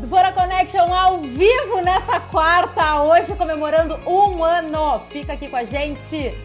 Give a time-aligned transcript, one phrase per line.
[0.00, 5.00] Dvora Connection ao vivo nessa quarta, hoje comemorando um ano.
[5.08, 6.36] Fica aqui com a gente.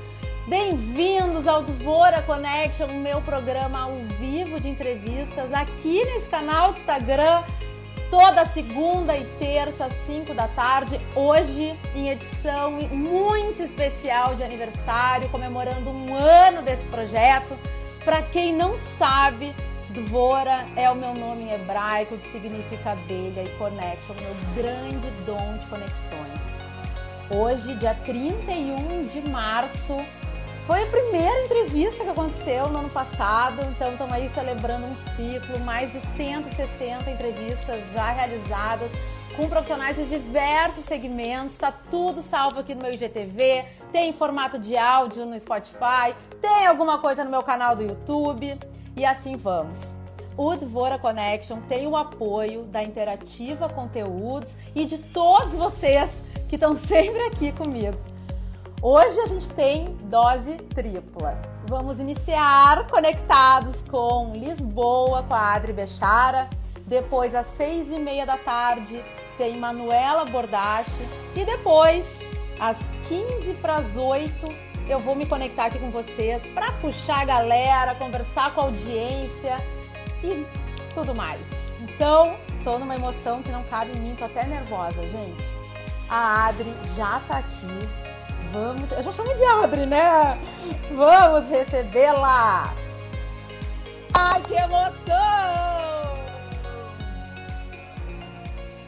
[0.48, 7.44] Bem-vindos ao Dvora Connection, meu programa ao vivo de entrevistas aqui nesse canal do Instagram,
[8.12, 11.02] toda segunda e terça, às 5 da tarde.
[11.16, 17.58] Hoje, em edição muito especial de aniversário, comemorando um ano desse projeto.
[18.06, 19.54] Para quem não sabe,
[19.90, 25.58] Dvora é o meu nome em hebraico, que significa abelha e connection, meu grande dom
[25.58, 26.42] de conexões.
[27.32, 29.98] Hoje, dia 31 de março,
[30.68, 35.60] foi a primeira entrevista que aconteceu no ano passado, então estamos aí celebrando um ciclo,
[35.62, 38.92] mais de 160 entrevistas já realizadas
[39.36, 41.54] com profissionais de diversos segmentos.
[41.54, 47.00] Está tudo salvo aqui no meu IGTV, tem formato de áudio no Spotify, tem alguma
[47.00, 48.56] coisa no meu canal do YouTube.
[49.00, 49.96] E assim vamos.
[50.36, 56.76] O Dvora Connection tem o apoio da Interativa Conteúdos e de todos vocês que estão
[56.76, 57.98] sempre aqui comigo.
[58.82, 61.42] Hoje a gente tem dose tripla.
[61.66, 66.50] Vamos iniciar conectados com Lisboa, com a Adri Bechara.
[66.86, 69.02] Depois, às seis e meia da tarde,
[69.38, 71.08] tem Manuela Bordache.
[71.38, 72.20] E depois,
[72.60, 72.78] às
[73.08, 77.94] 15 para as 8, eu vou me conectar aqui com vocês para puxar a galera,
[77.94, 79.58] conversar com a audiência
[80.24, 80.46] e
[80.96, 81.40] tudo mais.
[81.80, 85.44] Então, tô numa emoção que não cabe em mim, tô até nervosa, gente.
[86.10, 87.88] A Adri já tá aqui.
[88.52, 90.40] Vamos, eu já chamo de Adri, né?
[90.92, 92.74] Vamos recebê-la.
[94.12, 95.20] Ai, que emoção!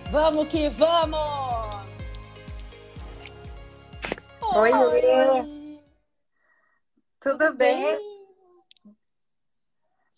[0.10, 1.82] Vamos que vamos!
[4.42, 5.61] Oi, Oi.
[7.22, 7.84] Tudo, bem?
[7.84, 8.22] bem?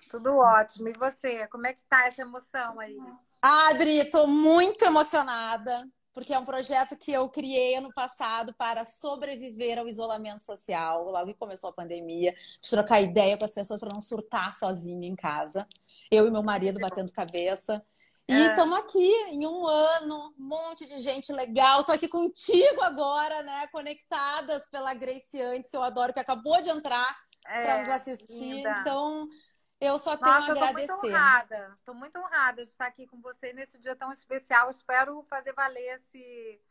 [0.10, 0.88] Tudo ótimo.
[0.88, 1.46] E você?
[1.48, 2.98] Como é que tá essa emoção aí?
[3.42, 9.78] Adri, tô muito emocionada, porque é um projeto que eu criei ano passado para sobreviver
[9.78, 13.94] ao isolamento social, logo que começou a pandemia, de trocar ideia com as pessoas para
[13.94, 15.68] não surtar sozinha em casa.
[16.10, 17.86] Eu e meu marido batendo cabeça.
[18.28, 18.82] E estamos é.
[18.82, 21.82] aqui em um ano, um monte de gente legal.
[21.82, 23.68] Estou aqui contigo agora, né?
[23.68, 28.56] Conectadas pela Grace antes, que eu adoro, que acabou de entrar é, para nos assistir.
[28.56, 28.78] Linda.
[28.80, 29.28] Então,
[29.80, 30.82] eu só tenho Nossa, a agradecer.
[30.84, 31.72] Estou muito honrada.
[31.76, 34.70] Estou muito honrada de estar aqui com você nesse dia tão especial.
[34.70, 36.62] Espero fazer valer esse,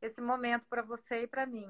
[0.00, 1.66] esse momento para você e para mim.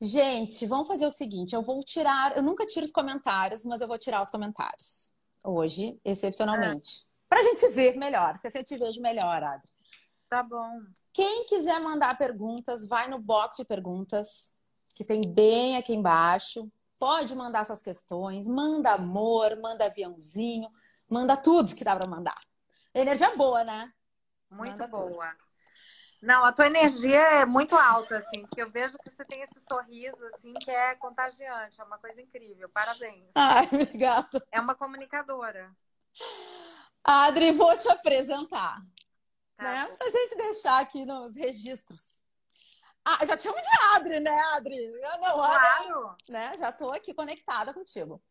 [0.00, 2.34] Gente, vamos fazer o seguinte: eu vou tirar.
[2.34, 5.12] Eu nunca tiro os comentários, mas eu vou tirar os comentários
[5.44, 7.06] hoje, excepcionalmente.
[7.06, 9.72] É pra gente se ver melhor, porque assim eu te vejo melhor, Adri.
[10.28, 10.82] Tá bom.
[11.14, 14.54] Quem quiser mandar perguntas, vai no box de perguntas,
[14.94, 16.70] que tem bem aqui embaixo.
[16.98, 20.70] Pode mandar suas questões, manda amor, manda aviãozinho,
[21.08, 22.38] manda tudo que dá para mandar.
[22.94, 23.90] Energia boa, né?
[24.50, 25.30] Muito manda boa.
[25.30, 25.52] Tudo.
[26.20, 29.58] Não, a tua energia é muito alta, assim, porque eu vejo que você tem esse
[29.66, 32.68] sorriso, assim, que é contagiante, é uma coisa incrível.
[32.68, 33.30] Parabéns.
[33.34, 34.46] Ai, obrigada.
[34.52, 35.74] É uma comunicadora.
[37.04, 38.80] Adri, vou te apresentar.
[39.56, 39.62] Tá.
[39.62, 39.96] Né?
[39.98, 42.20] Pra gente deixar aqui nos registros.
[43.04, 44.76] Ah, já te chamo de Adri, né, Adri?
[44.76, 46.16] Eu não, claro.
[46.28, 46.52] né?
[46.56, 48.22] Já tô aqui conectada contigo.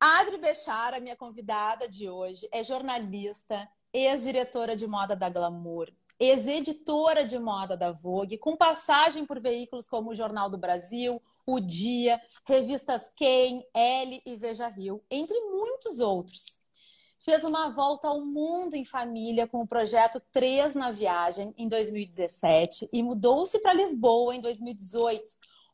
[0.00, 7.38] Adri Bechara, minha convidada de hoje, é jornalista, ex-diretora de moda da Glamour, ex-editora de
[7.38, 13.10] moda da Vogue, com passagem por veículos como o Jornal do Brasil, O Dia, revistas
[13.16, 16.65] Quem, Elle e Veja Rio, entre muitos outros
[17.18, 22.88] fez uma volta ao mundo em família com o projeto Três na Viagem em 2017
[22.92, 25.24] e mudou-se para Lisboa em 2018,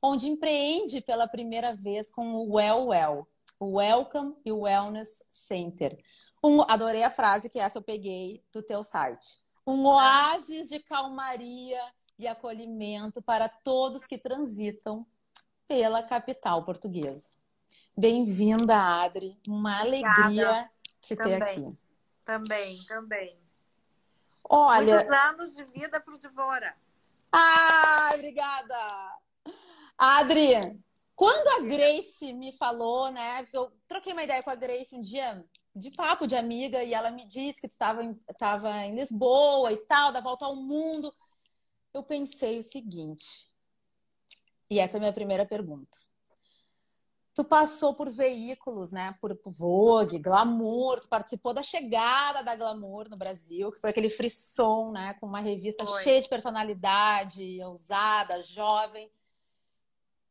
[0.00, 5.98] onde empreende pela primeira vez com o Well Well, o Welcome e Wellness Center.
[6.42, 9.40] Um, adorei a frase que essa eu peguei do teu site.
[9.66, 11.80] Um oásis de calmaria
[12.18, 15.06] e acolhimento para todos que transitam
[15.68, 17.28] pela capital portuguesa.
[17.96, 19.38] Bem-vinda, Adri.
[19.46, 20.70] Uma Obrigada.
[21.02, 21.68] Te também, ter aqui.
[22.24, 23.38] Também, também.
[24.48, 24.94] Olha.
[24.94, 26.74] Muitos anos de vida para o Divora.
[27.32, 29.18] Ah, obrigada!
[29.98, 30.80] Adri,
[31.14, 33.46] quando a Grace me falou, né?
[33.52, 35.44] Eu troquei uma ideia com a Grace um dia
[35.74, 39.72] de papo de amiga e ela me disse que tu estava em, tava em Lisboa
[39.72, 41.12] e tal, da volta ao mundo.
[41.92, 43.50] Eu pensei o seguinte,
[44.70, 46.01] e essa é a minha primeira pergunta
[47.34, 49.16] tu passou por veículos, né?
[49.20, 54.92] Por, Vogue, Glamour, tu participou da chegada da Glamour no Brasil, que foi aquele frisson,
[54.92, 55.14] né?
[55.14, 56.02] Com uma revista foi.
[56.02, 59.10] cheia de personalidade, ousada, jovem.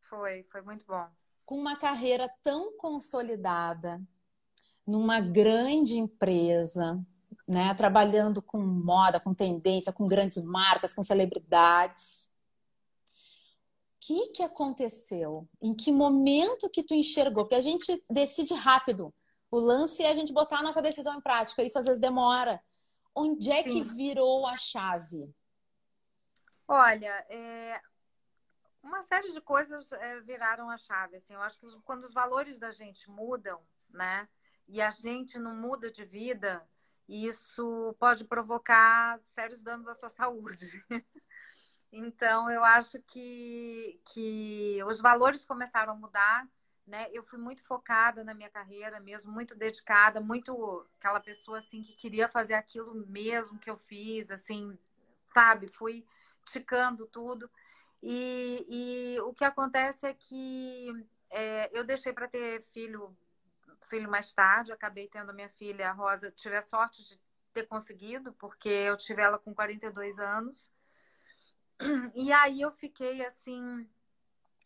[0.09, 1.07] Foi, foi muito bom.
[1.45, 4.01] Com uma carreira tão consolidada,
[4.85, 7.03] numa grande empresa,
[7.47, 7.73] né?
[7.73, 12.20] Trabalhando com moda, com tendência, com grandes marcas, com celebridades.
[14.11, 15.47] Que, que aconteceu?
[15.61, 17.45] Em que momento que tu enxergou?
[17.45, 19.13] Porque a gente decide rápido.
[19.49, 21.63] O lance é a gente botar a nossa decisão em prática.
[21.63, 22.61] Isso às vezes demora.
[23.15, 23.83] Onde é que Sim.
[23.83, 25.33] virou a chave?
[26.67, 27.79] Olha, é...
[28.83, 31.15] uma série de coisas é, viraram a chave.
[31.15, 34.27] Assim, eu acho que quando os valores da gente mudam, né?
[34.67, 36.67] E a gente não muda de vida,
[37.07, 40.83] isso pode provocar sérios danos à sua saúde.
[41.91, 46.47] Então, eu acho que, que os valores começaram a mudar.
[46.87, 47.07] Né?
[47.13, 51.95] Eu fui muito focada na minha carreira mesmo, muito dedicada, muito aquela pessoa assim que
[51.95, 54.77] queria fazer aquilo mesmo que eu fiz, assim,
[55.27, 55.67] sabe?
[55.67, 56.05] Fui
[56.45, 57.49] ticando tudo.
[58.01, 58.65] E,
[59.17, 60.91] e o que acontece é que
[61.29, 63.15] é, eu deixei para ter filho
[63.91, 67.19] filho mais tarde, acabei tendo a minha filha, a Rosa, tive a sorte de
[67.53, 70.71] ter conseguido, porque eu tive ela com 42 anos.
[72.15, 73.89] E aí eu fiquei assim,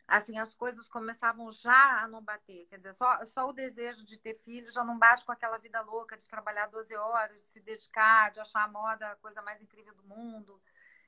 [0.08, 2.66] assim, as coisas começavam já a não bater.
[2.68, 5.82] Quer dizer, só, só o desejo de ter filho já não bate com aquela vida
[5.82, 9.62] louca de trabalhar 12 horas, de se dedicar, de achar a moda a coisa mais
[9.62, 10.62] incrível do mundo,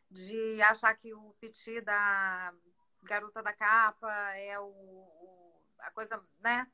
[0.09, 2.53] de achar que o piti da
[3.03, 6.67] garota da capa é o, o a coisa, né?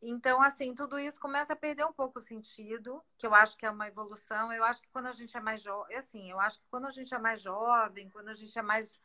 [0.00, 3.66] Então, assim, tudo isso começa a perder um pouco o sentido, que eu acho que
[3.66, 4.52] é uma evolução.
[4.52, 6.90] Eu acho que quando a gente é mais jovem, assim, eu acho que quando a
[6.90, 9.00] gente é mais jovem, quando a gente é mais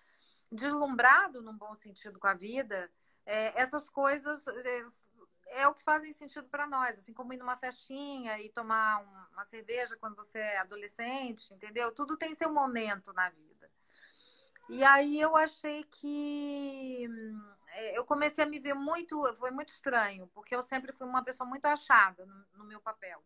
[0.52, 2.92] deslumbrado num bom sentido com a vida,
[3.26, 4.86] é, essas coisas é,
[5.48, 9.02] é, o que fazem sentido para nós, assim como ir numa festinha e tomar
[9.32, 11.92] uma cerveja quando você é adolescente, entendeu?
[11.92, 13.72] Tudo tem seu momento na vida.
[14.70, 17.53] E aí eu achei que é,
[17.96, 21.48] eu comecei a me ver muito, foi muito estranho, porque eu sempre fui uma pessoa
[21.48, 23.24] muito achada no, no meu papel.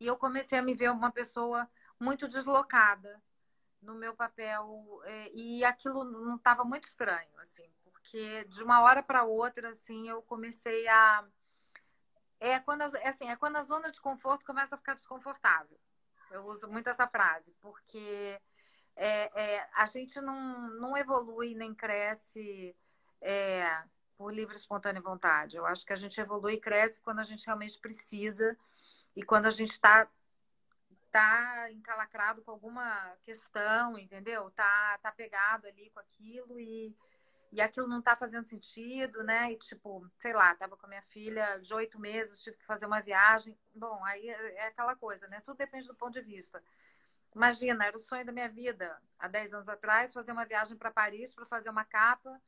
[0.00, 1.68] E eu comecei a me ver uma pessoa
[1.98, 3.22] muito deslocada
[3.80, 9.02] no meu papel é, e aquilo não estava muito estranho, assim, porque de uma hora
[9.02, 11.24] para outra, assim, eu comecei a
[12.40, 15.78] é quando a, é assim, é quando a zona de conforto começa a ficar desconfortável.
[16.30, 18.40] Eu uso muito essa frase, porque
[18.96, 22.76] é, é, a gente não, não evolui nem cresce
[23.24, 23.82] é,
[24.18, 25.56] por livre, espontânea vontade.
[25.56, 28.56] Eu acho que a gente evolui e cresce quando a gente realmente precisa
[29.16, 30.06] e quando a gente está
[31.10, 34.50] tá encalacrado com alguma questão, entendeu?
[34.50, 36.94] Tá, tá pegado ali com aquilo e,
[37.50, 39.52] e aquilo não tá fazendo sentido, né?
[39.52, 42.84] E tipo, sei lá, tava com a minha filha de oito meses, tive que fazer
[42.84, 43.56] uma viagem.
[43.74, 45.40] Bom, aí é, é aquela coisa, né?
[45.40, 46.62] Tudo depende do ponto de vista.
[47.34, 50.90] Imagina, era o sonho da minha vida há 10 anos atrás, fazer uma viagem para
[50.90, 52.40] Paris para fazer uma capa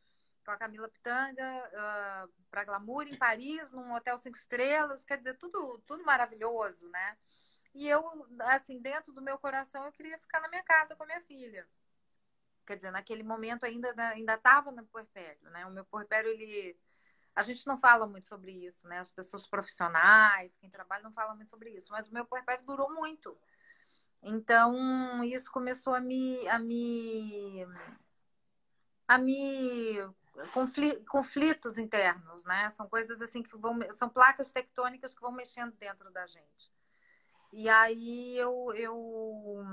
[0.46, 5.18] com a Camila Pitanga, uh, ah, para Glamour em Paris, num hotel cinco estrelas, quer
[5.18, 7.18] dizer, tudo, tudo maravilhoso, né?
[7.74, 8.02] E eu,
[8.40, 11.68] assim, dentro do meu coração, eu queria ficar na minha casa com a minha filha.
[12.64, 15.66] Quer dizer, naquele momento ainda ainda estava no puerpério, né?
[15.66, 16.78] O meu puerpério, ele...
[17.34, 19.00] A gente não fala muito sobre isso, né?
[19.00, 21.92] As pessoas profissionais, quem trabalha, não fala muito sobre isso.
[21.92, 23.36] Mas o meu puerpério durou muito.
[24.22, 26.48] Então, isso começou a me...
[26.48, 27.66] A me
[29.08, 29.98] a me
[31.08, 32.68] conflitos internos, né?
[32.70, 36.72] São coisas assim que vão, são placas tectônicas que vão mexendo dentro da gente.
[37.52, 39.64] E aí eu, eu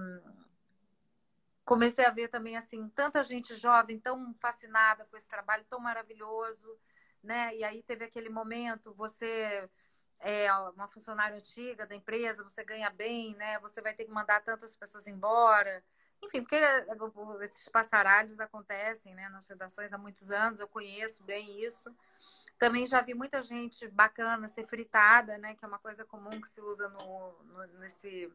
[1.66, 6.78] comecei a ver também assim tanta gente jovem tão fascinada com esse trabalho tão maravilhoso,
[7.22, 7.56] né?
[7.56, 9.70] E aí teve aquele momento, você
[10.20, 13.60] é uma funcionária antiga da empresa, você ganha bem, né?
[13.60, 15.84] Você vai ter que mandar tantas pessoas embora.
[16.24, 16.86] Enfim, porque eh,
[17.42, 21.94] esses passaralhos acontecem né, nas redações há muitos anos, eu conheço bem isso.
[22.58, 25.54] Também já vi muita gente bacana ser fritada, né?
[25.56, 28.32] Que é uma coisa comum que se usa no, no nesse,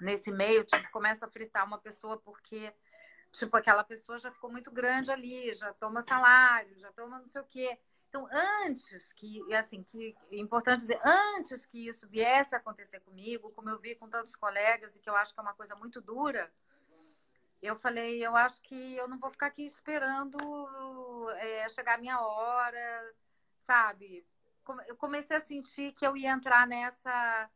[0.00, 0.64] nesse meio.
[0.64, 2.72] Tipo, começa a fritar uma pessoa porque,
[3.30, 7.40] tipo, aquela pessoa já ficou muito grande ali, já toma salário, já toma não sei
[7.40, 7.78] o quê.
[8.08, 8.28] Então,
[8.64, 13.68] antes que, assim, que é importante dizer, antes que isso viesse a acontecer comigo, como
[13.68, 16.50] eu vi com tantos colegas, e que eu acho que é uma coisa muito dura,
[17.62, 20.38] eu falei, eu acho que eu não vou ficar aqui esperando
[21.38, 23.14] é, chegar a minha hora,
[23.60, 24.26] sabe?
[24.86, 27.50] Eu comecei a sentir que eu ia entrar nessa.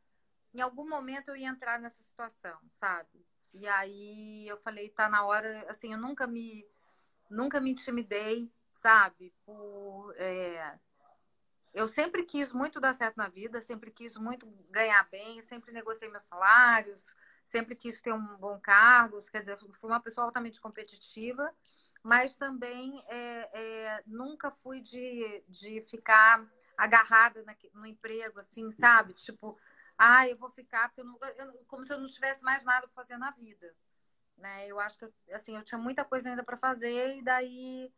[0.54, 3.26] Em algum momento eu ia entrar nessa situação, sabe?
[3.52, 5.66] E aí eu falei, tá na hora.
[5.68, 6.66] Assim, eu nunca me,
[7.28, 9.34] nunca me intimidei, sabe?
[9.44, 10.78] Por, é...
[11.72, 16.10] Eu sempre quis muito dar certo na vida, sempre quis muito ganhar bem, sempre negociei
[16.10, 17.14] meus salários
[17.50, 21.52] sempre quis ter um bom cargo, quer dizer, fui uma pessoa altamente competitiva,
[22.02, 26.46] mas também é, é, nunca fui de, de ficar
[26.78, 29.12] agarrada na, no emprego, assim, sabe?
[29.14, 29.58] Tipo,
[29.98, 32.86] ah, eu vou ficar, porque eu não, eu, como se eu não tivesse mais nada
[32.86, 33.74] para fazer na vida.
[34.38, 34.66] Né?
[34.68, 37.92] Eu acho que assim, eu tinha muita coisa ainda para fazer, e daí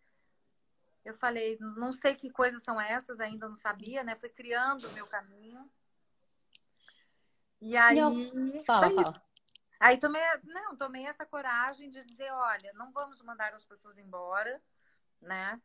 [1.05, 4.17] eu falei, não sei que coisas são essas, ainda não sabia, né?
[4.17, 5.71] Fui criando o meu caminho.
[7.61, 8.01] E aí.
[8.01, 8.65] Não.
[8.65, 9.32] Fala, fala.
[9.83, 14.63] Aí tomei, não, tomei essa coragem de dizer, olha, não vamos mandar as pessoas embora,
[15.21, 15.61] né?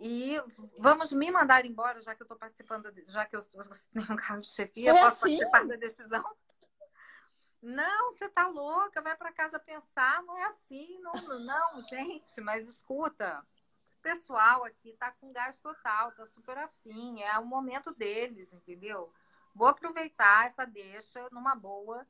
[0.00, 0.36] E
[0.80, 3.64] vamos me mandar embora, já que eu estou participando, já que eu tenho
[4.10, 5.38] um cargo de chefia, posso assim?
[5.38, 6.36] participar da decisão.
[7.62, 12.68] Não, você tá louca, vai para casa pensar, não é assim, não, não, gente, mas
[12.68, 13.46] escuta,
[13.86, 19.14] esse pessoal aqui tá com gás total, tá super afim, é o momento deles, entendeu?
[19.54, 22.04] Vou aproveitar essa deixa numa boa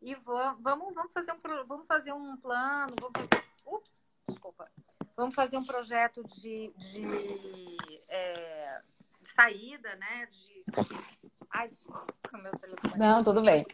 [0.00, 4.70] e vamos, vamos, fazer um, vamos fazer um plano, vamos fazer, ups, desculpa,
[5.16, 7.76] vamos fazer um projeto de, de,
[8.08, 8.82] é,
[9.20, 10.26] de saída, né?
[10.26, 11.32] De, de...
[11.50, 12.98] Ai, desculpa, meu telefone.
[12.98, 13.66] Não, tudo bem.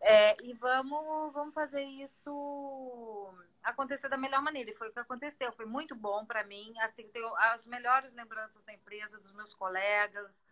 [0.00, 4.70] É, e vamos, vamos fazer isso acontecer da melhor maneira.
[4.70, 5.52] E foi o que aconteceu.
[5.52, 6.72] Foi muito bom para mim.
[6.80, 10.42] Assim, tenho as melhores lembranças da empresa, dos meus colegas,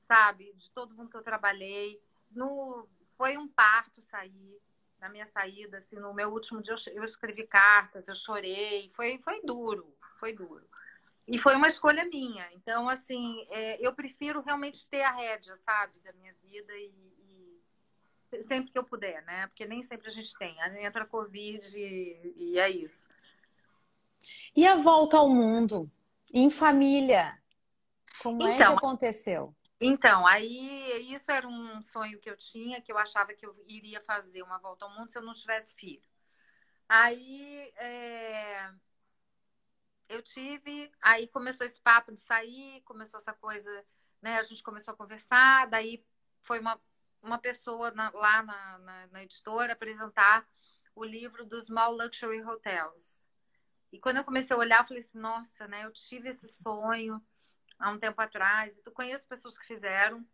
[0.00, 0.52] sabe?
[0.54, 2.00] De todo mundo que eu trabalhei.
[2.30, 4.60] No, foi um parto sair
[5.00, 9.40] na minha saída, assim, no meu último dia eu escrevi cartas, eu chorei, foi, foi
[9.42, 10.66] duro, foi duro.
[11.28, 12.48] E foi uma escolha minha.
[12.52, 17.60] Então, assim, é, eu prefiro realmente ter a rédea, sabe, da minha vida e,
[18.32, 19.46] e, sempre que eu puder, né?
[19.48, 20.56] Porque nem sempre a gente tem.
[20.80, 23.08] Entra a Covid e, e é isso.
[24.54, 25.90] E a volta ao mundo?
[26.32, 27.36] Em família?
[28.22, 29.54] Como então, é que então, aconteceu?
[29.80, 34.00] Então, aí isso era um sonho que eu tinha, que eu achava que eu iria
[34.00, 36.02] fazer uma volta ao mundo se eu não tivesse filho.
[36.88, 38.72] Aí é,
[40.08, 43.84] eu tive, aí começou esse papo de sair, começou essa coisa,
[44.22, 44.38] né?
[44.38, 46.04] A gente começou a conversar, daí
[46.42, 46.80] foi uma,
[47.22, 50.48] uma pessoa na, lá na, na, na editora apresentar
[50.94, 53.26] o livro dos Small Luxury Hotels.
[53.92, 55.84] E quando eu comecei a olhar, eu falei assim, nossa, né?
[55.84, 57.22] Eu tive esse sonho
[57.78, 58.78] há um tempo atrás.
[58.84, 60.24] Eu conheço pessoas que fizeram.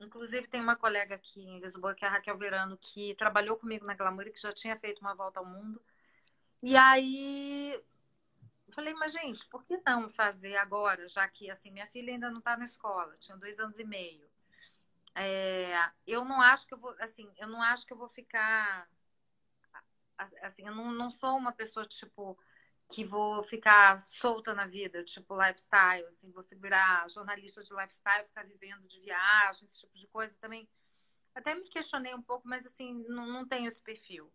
[0.00, 3.86] Inclusive, tem uma colega aqui em Lisboa, que é a Raquel Verano, que trabalhou comigo
[3.86, 5.80] na Glamour e que já tinha feito uma volta ao mundo.
[6.62, 7.74] E aí,
[8.66, 12.30] eu falei, mas gente, por que não fazer agora, já que, assim, minha filha ainda
[12.30, 14.26] não está na escola, tinha dois anos e meio.
[15.14, 15.74] É,
[16.06, 18.88] eu não acho que eu vou, assim, eu não acho que eu vou ficar,
[20.42, 22.36] assim, eu não, não sou uma pessoa, tipo,
[22.88, 28.44] que vou ficar solta na vida, tipo lifestyle, assim, vou virar jornalista de lifestyle, ficar
[28.44, 30.68] vivendo de viagem, esse tipo de coisa também.
[31.34, 34.32] Até me questionei um pouco, mas assim, não, não tenho esse perfil.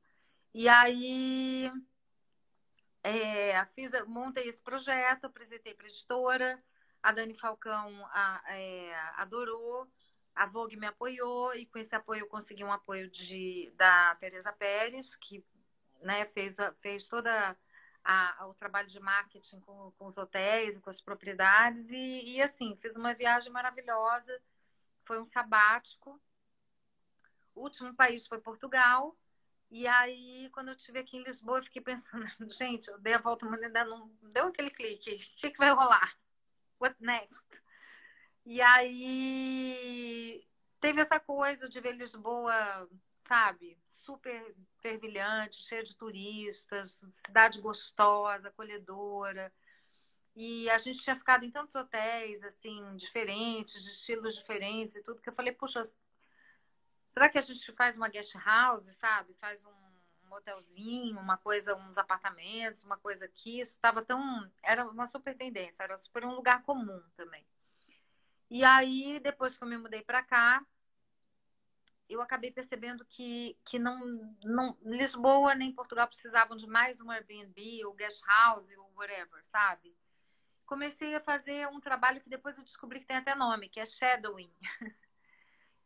[0.53, 1.71] E aí
[3.03, 6.63] é, fiz, montei esse projeto, apresentei para a editora,
[7.01, 9.87] a Dani Falcão a, é, adorou,
[10.35, 14.51] a Vogue me apoiou, e com esse apoio eu consegui um apoio de, da Tereza
[14.51, 15.45] Pérez, que
[16.01, 17.55] né, fez, fez toda a,
[18.47, 21.91] o trabalho de marketing com, com, os hotéis e com as propriedades.
[21.91, 24.39] E, e, assim, fiz uma viagem maravilhosa.
[25.05, 26.19] Foi um sabático.
[27.53, 29.17] O último país foi Portugal.
[29.71, 33.19] E aí, quando eu estive aqui em Lisboa, eu fiquei pensando, gente, eu dei a
[33.19, 35.13] volta, mas ainda não deu aquele clique.
[35.15, 36.17] O que, que vai rolar?
[36.79, 37.61] What next?
[38.45, 40.47] E aí,
[40.79, 42.89] teve essa coisa de ver Lisboa,
[43.27, 43.77] sabe?
[44.09, 49.53] Super fervilhante, cheia de turistas, cidade gostosa, acolhedora.
[50.35, 55.21] E a gente tinha ficado em tantos hotéis, assim, diferentes, de estilos diferentes e tudo,
[55.21, 55.85] que eu falei, puxa,
[57.11, 59.33] será que a gente faz uma guest house, sabe?
[59.35, 63.59] Faz um, um hotelzinho, uma coisa, uns apartamentos, uma coisa aqui.
[63.59, 64.51] Isso estava tão.
[64.63, 67.45] Era uma super tendência, era super um lugar comum também.
[68.49, 70.65] E aí, depois que eu me mudei para cá,
[72.09, 77.85] eu acabei percebendo que, que não, não Lisboa nem Portugal precisavam de mais um Airbnb
[77.85, 79.95] ou guest house ou whatever, sabe?
[80.65, 83.85] Comecei a fazer um trabalho que depois eu descobri que tem até nome, que é
[83.85, 84.51] shadowing,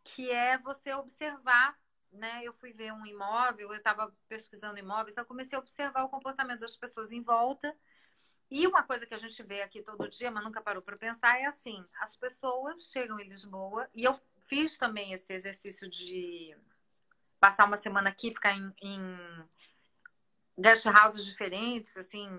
[0.04, 1.78] que é você observar,
[2.10, 2.42] né?
[2.44, 6.62] Eu fui ver um imóvel, eu estava pesquisando imóveis, então comecei a observar o comportamento
[6.62, 7.76] das pessoas em volta.
[8.50, 11.40] E uma coisa que a gente vê aqui todo dia, mas nunca parou para pensar,
[11.40, 16.56] é assim: as pessoas chegam em Lisboa, e eu fiz também esse exercício de
[17.40, 19.50] passar uma semana aqui, ficar em, em
[20.58, 22.30] guest houses diferentes, assim,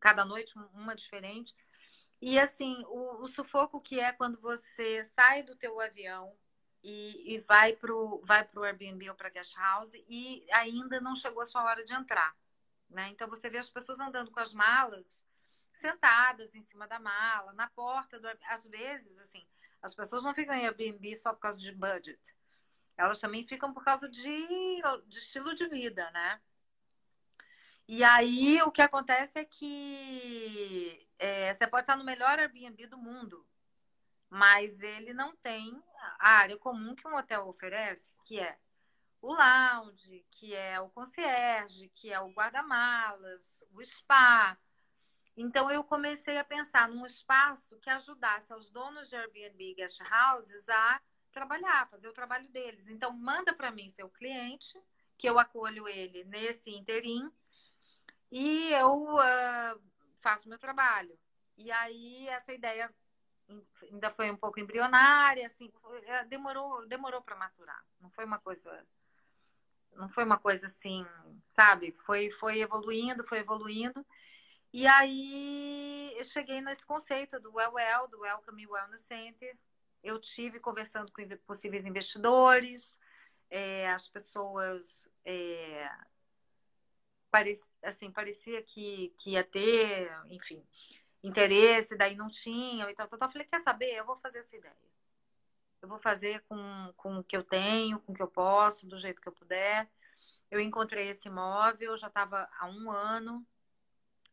[0.00, 1.54] cada noite uma diferente.
[2.20, 6.34] E assim, o, o, sufoco que é quando você sai do teu avião
[6.82, 11.42] e, e vai pro vai pro Airbnb ou para guest house e ainda não chegou
[11.42, 12.34] a sua hora de entrar,
[12.90, 13.08] né?
[13.10, 15.24] Então você vê as pessoas andando com as malas
[15.72, 19.46] sentadas em cima da mala, na porta do às vezes assim,
[19.82, 22.20] as pessoas não ficam em Airbnb só por causa de budget.
[22.96, 24.46] elas também ficam por causa de,
[25.06, 26.40] de estilo de vida, né?
[27.86, 32.98] E aí o que acontece é que é, você pode estar no melhor Airbnb do
[32.98, 33.46] mundo,
[34.28, 35.82] mas ele não tem
[36.18, 38.58] a área comum que um hotel oferece, que é
[39.22, 44.58] o lounge, que é o concierge, que é o guarda-malas, o spa.
[45.40, 50.68] Então eu comecei a pensar num espaço que ajudasse aos donos de Airbnb guest houses
[50.68, 52.88] a trabalhar, fazer o trabalho deles.
[52.88, 54.76] Então manda para mim seu cliente,
[55.16, 57.30] que eu acolho ele nesse interim
[58.32, 59.80] e eu uh,
[60.20, 61.16] faço meu trabalho.
[61.56, 62.92] E aí essa ideia
[63.92, 65.72] ainda foi um pouco embrionária, assim,
[66.06, 67.84] é, demorou, demorou para maturar.
[68.00, 68.84] Não foi uma coisa,
[69.92, 71.06] não foi uma coisa assim,
[71.46, 71.92] sabe?
[72.04, 74.04] Foi, foi evoluindo, foi evoluindo.
[74.72, 79.56] E aí eu cheguei nesse conceito do Well Well, do Welcome Wellness Center.
[80.02, 82.98] Eu tive conversando com possíveis investidores,
[83.50, 85.88] é, as pessoas é,
[87.82, 90.62] assim, parecia que, que ia ter, enfim,
[91.22, 93.30] interesse, daí não tinham e tal, tal, tal.
[93.30, 93.94] Falei, quer saber?
[93.94, 94.76] Eu vou fazer essa ideia.
[95.80, 98.98] Eu vou fazer com, com o que eu tenho, com o que eu posso, do
[98.98, 99.88] jeito que eu puder.
[100.50, 103.46] Eu encontrei esse imóvel, já estava há um ano.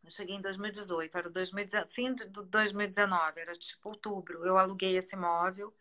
[0.06, 4.46] Eu cheguei em 2018, era 2019, fim de 2019, era tipo outubro.
[4.46, 5.74] Eu aluguei esse imóvel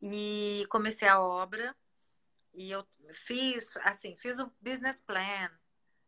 [0.00, 1.74] e comecei a obra.
[2.54, 5.50] E eu fiz, assim, fiz o business plan,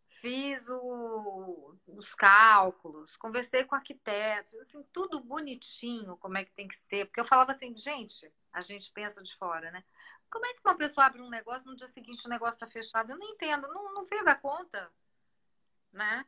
[0.08, 6.68] fiz o, os cálculos, conversei com o arquiteto, assim, tudo bonitinho, como é que tem
[6.68, 7.06] que ser.
[7.06, 9.84] Porque eu falava assim, gente, a gente pensa de fora, né?
[10.30, 13.10] Como é que uma pessoa abre um negócio no dia seguinte o negócio está fechado?
[13.10, 14.90] Eu não entendo, não, não fez a conta,
[15.92, 16.24] né?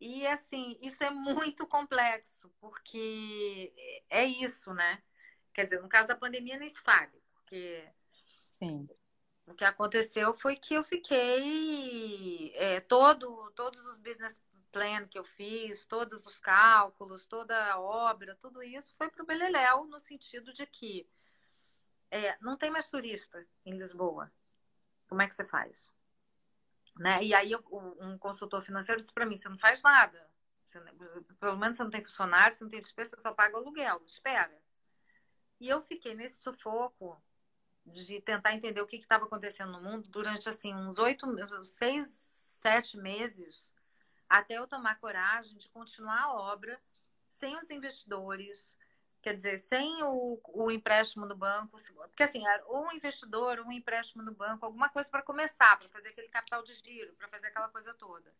[0.00, 3.72] E assim, isso é muito complexo, porque
[4.08, 5.02] é isso, né?
[5.52, 7.88] Quer dizer, no caso da pandemia nem se fale, porque
[8.44, 8.88] Sim.
[9.46, 14.38] O que aconteceu foi que eu fiquei é, todo, todos os business
[14.70, 19.26] plan que eu fiz, todos os cálculos, toda a obra, tudo isso foi para o
[19.26, 21.08] Beleléu, no sentido de que
[22.10, 24.30] é, não tem mais turista em Lisboa.
[25.08, 25.90] Como é que você faz?
[26.98, 27.24] Né?
[27.24, 30.28] E aí um consultor financeiro disse para mim, você não faz nada.
[31.40, 34.02] Pelo menos você não tem funcionário, você não tem despesa, você só paga o aluguel.
[34.04, 34.52] Espera.
[35.60, 37.20] E eu fiquei nesse sufoco
[37.86, 41.26] de tentar entender o que estava acontecendo no mundo durante assim uns oito,
[41.64, 42.06] seis,
[42.60, 43.72] sete meses,
[44.28, 46.78] até eu tomar coragem de continuar a obra
[47.30, 48.76] sem os investidores,
[49.22, 51.76] quer dizer, sem o, o empréstimo no banco,
[52.08, 55.88] porque assim, ou um investidor, ou um empréstimo no banco, alguma coisa para começar, para
[55.88, 58.32] fazer aquele capital de giro, para fazer aquela coisa toda.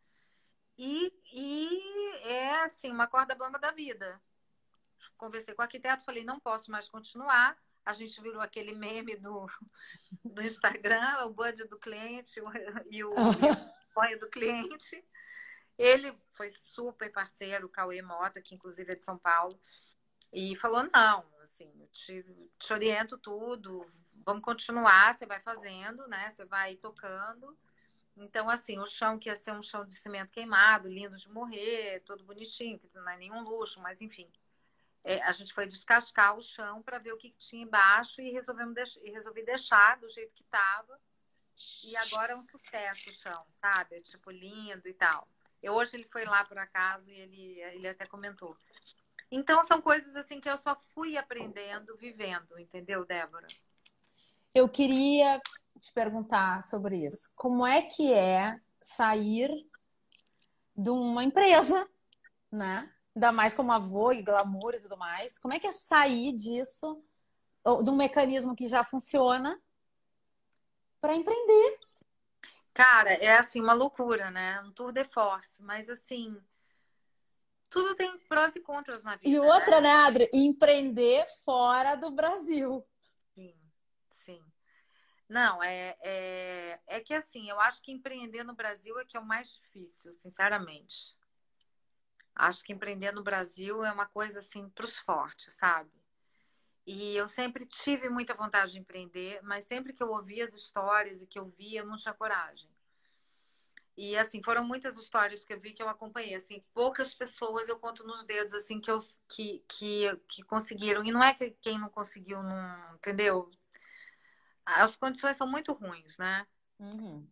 [0.77, 4.21] E, e é assim, uma corda bamba da vida.
[5.17, 9.47] Conversei com o arquiteto, falei, não posso mais continuar a gente virou aquele meme do,
[10.23, 12.39] do Instagram, o bud do cliente
[12.91, 13.11] e o
[13.95, 15.03] sonho do cliente.
[15.79, 19.59] Ele foi super parceiro, o Cauê Mota, que inclusive é de São Paulo,
[20.33, 22.25] e falou: não, assim, eu te,
[22.59, 23.87] te oriento tudo,
[24.25, 26.31] vamos continuar, você vai fazendo, né?
[26.31, 27.57] Você vai tocando.
[28.17, 32.03] Então, assim, o chão que ia ser um chão de cimento queimado, lindo de morrer,
[32.05, 34.29] todo bonitinho, que não é nenhum luxo, mas enfim
[35.05, 38.75] é, a gente foi descascar o chão para ver o que, tinha embaixo e, resolvemos
[38.75, 41.01] deix e resolvi deixar do jeito que estava.
[41.85, 43.97] E agora é um sucesso o chão, sabe?
[43.97, 45.27] É, tipo, lindo e tal.
[45.63, 48.55] Eu, hoje ele foi lá por acaso e ele, ele até comentou.
[49.31, 53.47] Então, são coisas assim que eu só fui aprendendo, vivendo, entendeu, Débora?
[54.55, 55.41] Eu queria
[55.79, 57.31] te perguntar sobre isso.
[57.37, 59.51] Como é que é sair
[60.75, 61.89] de uma empresa,
[62.51, 62.91] né?
[63.19, 65.39] ainda mais como avô e glamour e tudo mais.
[65.39, 67.03] Como é que é sair disso,
[67.85, 69.61] de um mecanismo que já funciona,
[71.01, 71.81] para empreender?
[72.73, 74.61] Cara, é assim, uma loucura, né?
[74.61, 76.41] Um tour de force, mas assim,
[77.71, 79.29] tudo tem prós e contras na vida.
[79.29, 80.31] E outra, né, né Adri?
[80.33, 82.83] Empreender fora do Brasil.
[83.35, 83.55] Sim,
[84.15, 84.43] sim.
[85.29, 89.21] Não, é, é, é que assim, eu acho que empreender no Brasil é que é
[89.21, 91.17] o mais difícil, sinceramente.
[92.35, 95.91] Acho que empreender no Brasil é uma coisa assim para os fortes, sabe?
[96.87, 101.21] E eu sempre tive muita vontade de empreender, mas sempre que eu ouvia as histórias
[101.21, 102.71] e que eu via, eu não tinha coragem.
[104.01, 107.81] E assim, foram muitas histórias que eu vi que eu acompanhei, assim, poucas pessoas eu
[107.81, 111.05] conto nos dedos assim que eu que que, que conseguiram.
[111.05, 113.51] E não é que quem não conseguiu não, entendeu?
[114.65, 116.47] As condições são muito ruins, né?
[116.79, 117.29] Uhum.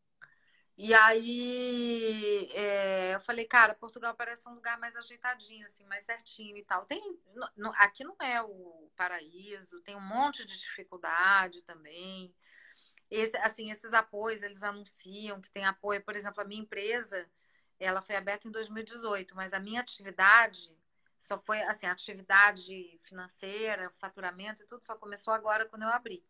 [0.77, 6.57] E aí é, eu falei, cara, Portugal parece um lugar mais ajeitadinho, assim, mais certinho
[6.57, 6.85] e tal.
[6.85, 7.01] Tem,
[7.57, 12.35] no, aqui não é o paraíso, tem um monte de dificuldade também.
[13.11, 17.27] Esse, assim, esses apoios, eles anunciam que tem apoio, por exemplo, a minha empresa,
[17.79, 20.75] ela foi aberta em 2018, mas a minha atividade
[21.19, 26.25] só foi, assim, atividade financeira, faturamento e tudo só começou agora quando eu abri.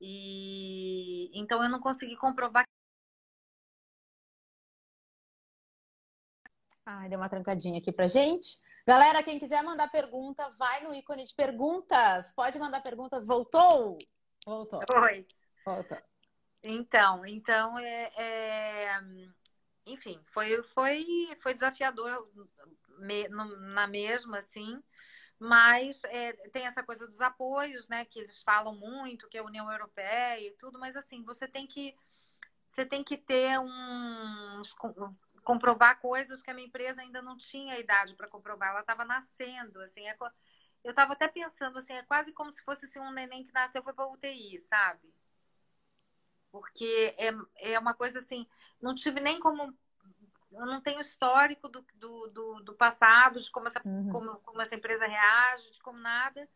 [0.00, 2.64] E então eu não consegui comprovar.
[6.86, 8.62] Ai, deu uma trancadinha aqui pra gente.
[8.86, 12.32] Galera, quem quiser mandar pergunta, vai no ícone de perguntas.
[12.32, 13.26] Pode mandar perguntas.
[13.26, 13.98] Voltou?
[14.46, 14.80] Voltou.
[15.02, 15.26] Oi.
[15.68, 15.98] Voltou.
[16.62, 19.00] Então, então é, é,
[19.86, 21.04] enfim, foi, foi,
[21.40, 22.28] foi desafiador
[23.74, 24.82] na mesma, assim,
[25.38, 29.44] mas é, tem essa coisa dos apoios, né, que eles falam muito, que é a
[29.44, 31.94] União Europeia e tudo, mas assim, você tem que
[32.68, 34.74] você tem que ter uns
[35.44, 39.80] comprovar coisas que a minha empresa ainda não tinha idade para comprovar, ela estava nascendo,
[39.82, 40.16] assim, é,
[40.82, 43.82] eu estava até pensando assim, é quase como se fosse assim, um neném que nasceu
[43.82, 45.17] foi para UTI, sabe?
[46.50, 47.32] Porque é,
[47.72, 48.46] é uma coisa assim,
[48.80, 49.74] não tive nem como
[50.52, 54.10] eu não tenho histórico do, do, do, do passado, de como essa, uhum.
[54.10, 56.48] como, como essa empresa reage, de como nada.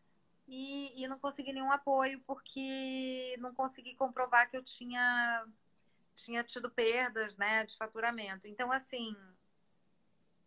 [0.47, 5.45] E, e não consegui nenhum apoio porque não consegui comprovar que eu tinha,
[6.15, 8.47] tinha tido perdas né, de faturamento.
[8.47, 9.15] Então, assim,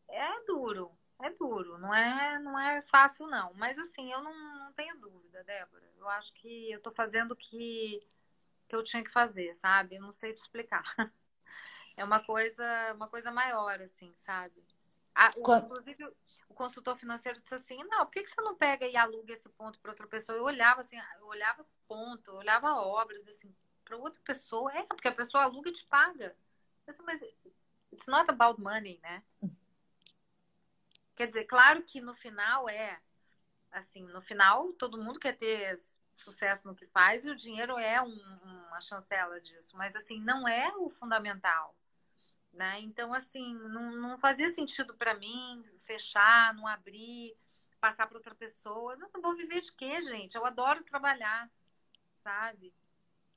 [0.09, 0.91] é duro,
[1.23, 3.55] é duro, não é, não é fácil, não.
[3.55, 5.85] Mas, assim, eu não, não tenho dúvida, Débora.
[5.99, 8.07] Eu acho que eu estou fazendo o que,
[8.69, 9.97] que eu tinha que fazer, sabe?
[9.97, 10.83] Eu não sei te explicar.
[11.97, 14.65] é uma coisa, uma coisa maior, assim, sabe?
[15.15, 15.67] A, o, Quando...
[15.67, 16.05] Inclusive,
[16.49, 19.49] o consultor financeiro disse assim, não, por que, que você não pega e aluga esse
[19.51, 20.37] ponto para outra pessoa?
[20.37, 25.09] Eu olhava assim, eu olhava ponto, eu olhava obras, assim, para outra pessoa, é, porque
[25.09, 26.37] a pessoa aluga e te paga.
[26.87, 27.23] Disse, mas
[27.93, 29.23] it's not about money, né?
[31.15, 33.01] Quer dizer, claro que no final é,
[33.71, 35.81] assim, no final todo mundo quer ter
[36.17, 38.19] sucesso no que faz e o dinheiro é um,
[38.69, 41.75] uma chancela disso, mas assim, não é o fundamental.
[42.53, 42.81] Né?
[42.81, 47.37] Então, assim, não, não fazia sentido para mim fechar, não abrir,
[47.79, 48.97] passar para outra pessoa.
[48.97, 50.35] Não, não vou viver de quê, gente?
[50.35, 51.51] Eu adoro trabalhar,
[52.15, 52.73] sabe?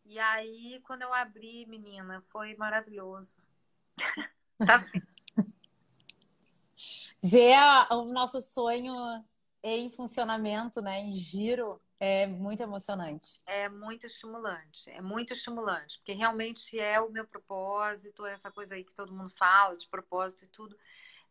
[0.06, 3.38] E aí, quando eu abri, menina, foi maravilhoso.
[4.66, 5.02] tá assim.
[7.22, 7.58] Ver
[7.92, 8.94] o nosso sonho
[9.62, 11.02] em funcionamento, né?
[11.02, 13.42] Em giro, é muito emocionante.
[13.46, 18.86] É muito estimulante, é muito estimulante, porque realmente é o meu propósito, essa coisa aí
[18.86, 20.78] que todo mundo fala de propósito e tudo.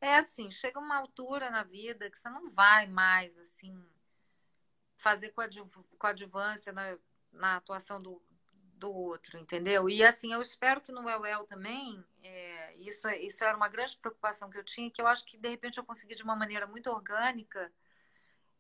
[0.01, 3.83] É assim, chega uma altura na vida que você não vai mais assim
[4.99, 5.33] fazer
[5.99, 6.99] coadjuvância na,
[7.33, 8.21] na atuação do,
[8.75, 9.89] do outro, entendeu?
[9.89, 14.51] E assim, eu espero que no Well também, é, isso, isso era uma grande preocupação
[14.51, 16.91] que eu tinha, que eu acho que de repente eu consegui de uma maneira muito
[16.91, 17.73] orgânica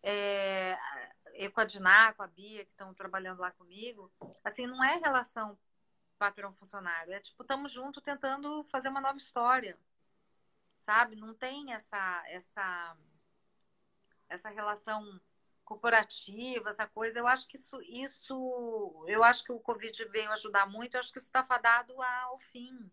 [0.02, 0.78] é,
[1.46, 4.10] com a Diná, com a Bia, que estão trabalhando lá comigo,
[4.42, 5.56] assim, não é relação
[6.18, 7.12] patrão-funcionário.
[7.12, 9.78] É tipo, estamos juntos tentando fazer uma nova história.
[10.80, 11.16] Sabe?
[11.16, 12.96] Não tem essa, essa,
[14.28, 15.20] essa relação
[15.64, 17.18] corporativa, essa coisa.
[17.18, 21.12] Eu acho que isso, isso eu acho que o Covid veio ajudar muito, eu acho
[21.12, 22.90] que isso está fadado ao fim.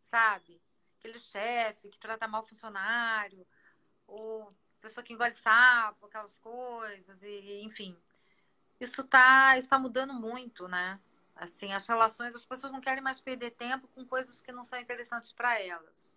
[0.00, 0.62] Sabe?
[0.98, 3.46] Aquele chefe que trata mal o funcionário,
[4.06, 7.96] ou pessoa que engole sapo, aquelas coisas, e enfim.
[8.80, 11.00] Isso tá, está mudando muito, né?
[11.36, 14.78] Assim, as relações, as pessoas não querem mais perder tempo com coisas que não são
[14.78, 16.12] interessantes para elas.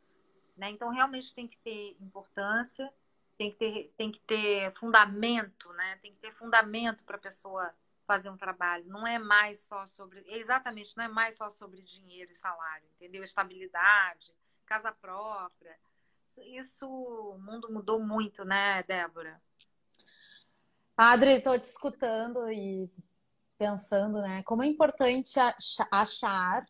[0.57, 0.71] Né?
[0.71, 2.91] Então, realmente tem que ter importância,
[3.37, 5.99] tem que ter, tem que ter fundamento, né?
[6.01, 7.73] Tem que ter fundamento para a pessoa
[8.07, 8.85] fazer um trabalho.
[8.87, 10.23] Não é mais só sobre.
[10.27, 13.23] Exatamente, não é mais só sobre dinheiro e salário, entendeu?
[13.23, 14.33] Estabilidade,
[14.65, 15.77] casa própria
[16.41, 19.41] isso, o mundo mudou muito, né, Débora?
[20.97, 22.89] Adri, estou te escutando e
[23.57, 25.39] pensando, né, como é importante
[25.91, 26.65] achar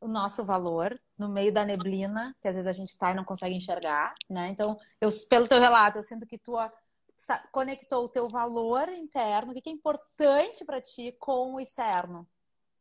[0.00, 3.24] o nosso valor no meio da neblina, que às vezes a gente está e não
[3.24, 4.48] consegue enxergar, né?
[4.48, 6.56] Então, eu, pelo teu relato, eu sinto que tu
[7.52, 12.26] conectou o teu valor interno, o que é importante para ti, com o externo.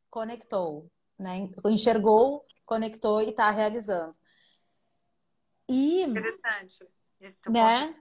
[0.09, 0.89] Conectou,
[1.19, 1.47] né?
[1.65, 4.17] Enxergou, conectou e está realizando.
[5.71, 6.85] E, Interessante.
[7.21, 7.95] Esse né?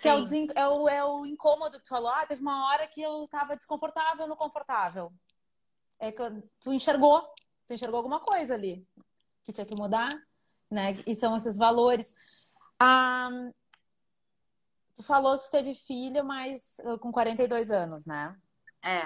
[0.00, 2.10] Que é o, é, o, é o incômodo que tu falou.
[2.10, 5.12] Ah, teve uma hora que eu tava desconfortável no confortável.
[5.98, 6.22] É que
[6.60, 7.22] tu enxergou,
[7.66, 8.86] tu enxergou alguma coisa ali
[9.44, 10.10] que tinha que mudar,
[10.70, 10.92] né?
[11.06, 12.14] E são esses valores.
[12.78, 13.30] Ah,
[14.94, 18.36] tu falou que tu teve filho, mas uh, com 42 anos, né?
[18.82, 18.98] É.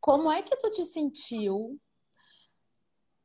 [0.00, 1.80] Como é que tu te sentiu?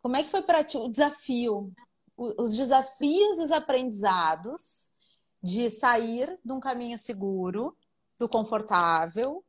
[0.01, 1.71] Como é que foi para ti o desafio
[2.17, 4.89] os desafios os aprendizados
[5.41, 7.75] de sair de um caminho seguro,
[8.19, 9.43] do confortável,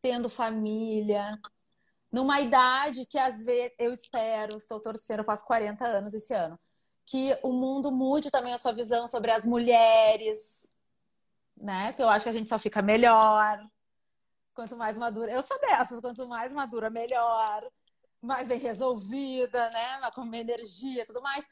[0.00, 1.38] tendo família,
[2.10, 6.58] numa idade que às vezes eu espero, estou torcendo, eu faço 40 anos esse ano,
[7.04, 10.70] que o mundo mude também a sua visão sobre as mulheres,
[11.56, 11.92] né?
[11.92, 13.60] Que eu acho que a gente só fica melhor.
[14.54, 17.68] Quanto mais madura, eu sou dessas, quanto mais madura, melhor,
[18.22, 20.10] mais bem resolvida, né?
[20.14, 21.46] Com energia e tudo mais.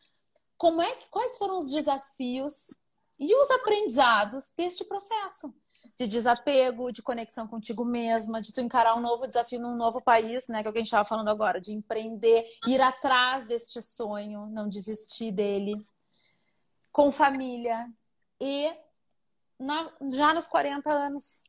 [0.62, 2.72] Como é que quais foram os desafios
[3.18, 5.53] e os aprendizados deste processo?
[5.98, 10.46] de desapego, de conexão contigo mesma, de tu encarar um novo desafio num novo país,
[10.46, 10.62] né?
[10.62, 14.46] Que é o que a gente estava falando agora, de empreender, ir atrás deste sonho,
[14.46, 15.85] não desistir dele,
[16.92, 17.92] com família
[18.40, 18.72] e
[19.59, 21.42] na, já nos 40 anos.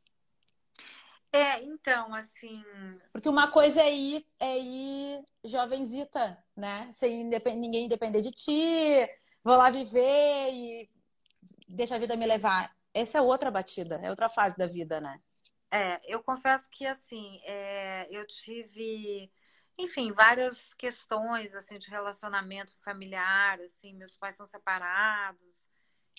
[1.34, 2.64] É, então, assim.
[3.12, 6.88] Porque uma coisa é ir, é ir jovenzita, né?
[6.92, 7.58] Sem independ...
[7.58, 9.08] ninguém depender de ti,
[9.42, 10.88] vou lá viver e
[11.66, 15.20] deixa a vida me levar essa é outra batida, é outra fase da vida, né?
[15.72, 19.28] É, eu confesso que assim, é, eu tive,
[19.76, 25.68] enfim, várias questões assim de relacionamento familiar, assim, meus pais são separados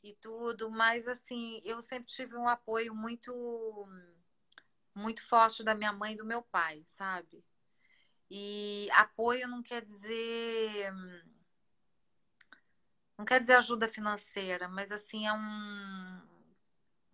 [0.04, 3.32] e tudo, mas assim, eu sempre tive um apoio muito
[4.96, 7.44] muito forte da minha mãe e do meu pai, sabe?
[8.30, 10.92] E apoio não quer dizer
[13.18, 16.22] não quer dizer ajuda financeira, mas assim é um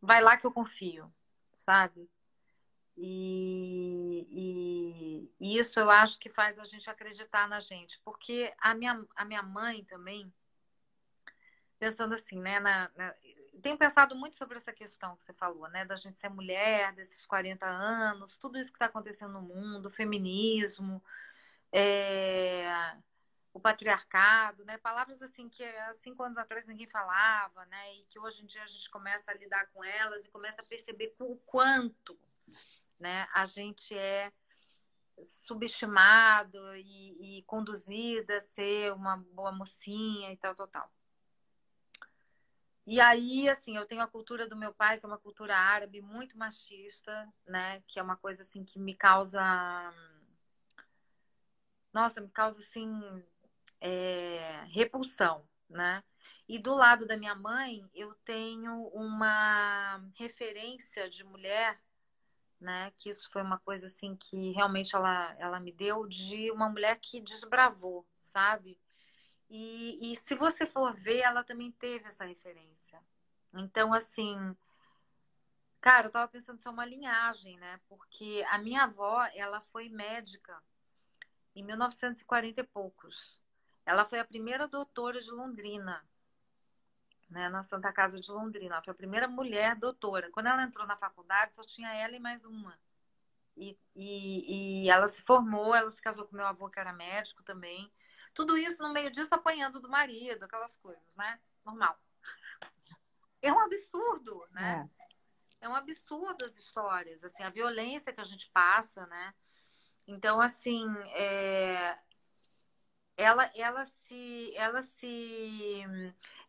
[0.02, 1.14] vai lá que eu confio,
[1.60, 2.10] sabe?
[2.98, 8.76] E, e, e, isso eu acho que faz a gente acreditar na gente, porque a
[8.76, 10.32] minha, a minha mãe também,
[11.80, 13.16] pensando assim, né, na, na,
[13.62, 17.26] tenho pensado muito sobre essa questão que você falou, né, da gente ser mulher, desses
[17.26, 21.02] 40 anos, tudo isso que está acontecendo no mundo, o feminismo,
[21.72, 22.96] é,
[23.54, 24.78] o patriarcado, né?
[24.78, 27.96] Palavras assim que há cinco anos atrás ninguém falava, né?
[27.96, 30.66] E que hoje em dia a gente começa a lidar com elas e começa a
[30.66, 32.18] perceber o quanto,
[33.00, 33.28] né?
[33.34, 34.32] A gente é
[35.24, 40.92] subestimado e, e conduzido a ser uma boa mocinha e tal, tal, tal.
[42.86, 46.02] E aí, assim, eu tenho a cultura do meu pai, que é uma cultura árabe
[46.02, 47.82] muito machista, né?
[47.88, 49.42] Que é uma coisa assim que me causa
[51.94, 53.24] nossa, me causa assim
[53.80, 56.04] é, repulsão, né?
[56.48, 61.80] E do lado da minha mãe, eu tenho uma referência de mulher,
[62.60, 62.92] né?
[62.98, 67.00] Que isso foi uma coisa assim que realmente ela, ela me deu de uma mulher
[67.02, 68.78] que desbravou, sabe?
[69.54, 72.98] E, e se você for ver, ela também teve essa referência.
[73.54, 74.56] Então, assim,
[75.82, 77.78] cara, eu tava pensando se é uma linhagem, né?
[77.90, 80.58] Porque a minha avó, ela foi médica
[81.54, 83.42] em 1940 e poucos.
[83.86, 86.02] Ela foi a primeira doutora de Londrina,
[87.30, 88.76] né, na Santa Casa de Londrina.
[88.76, 90.32] Ela foi a primeira mulher doutora.
[90.32, 92.80] Quando ela entrou na faculdade, só tinha ela e mais uma.
[93.58, 97.44] E, e, e ela se formou, ela se casou com meu avô, que era médico
[97.44, 97.92] também.
[98.34, 101.40] Tudo isso no meio disso apanhando do marido, aquelas coisas, né?
[101.66, 101.98] Normal.
[103.42, 104.90] É um absurdo, né?
[105.60, 105.66] É.
[105.66, 109.34] é um absurdo as histórias, assim, a violência que a gente passa, né?
[110.08, 111.98] Então, assim, é,
[113.18, 115.84] ela, ela se, ela se,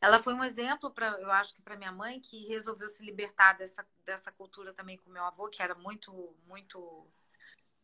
[0.00, 3.54] ela foi um exemplo para, eu acho que para minha mãe que resolveu se libertar
[3.54, 7.06] dessa, dessa cultura também com meu avô que era muito, muito,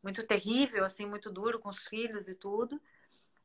[0.03, 2.81] muito terrível, assim, muito duro com os filhos e tudo.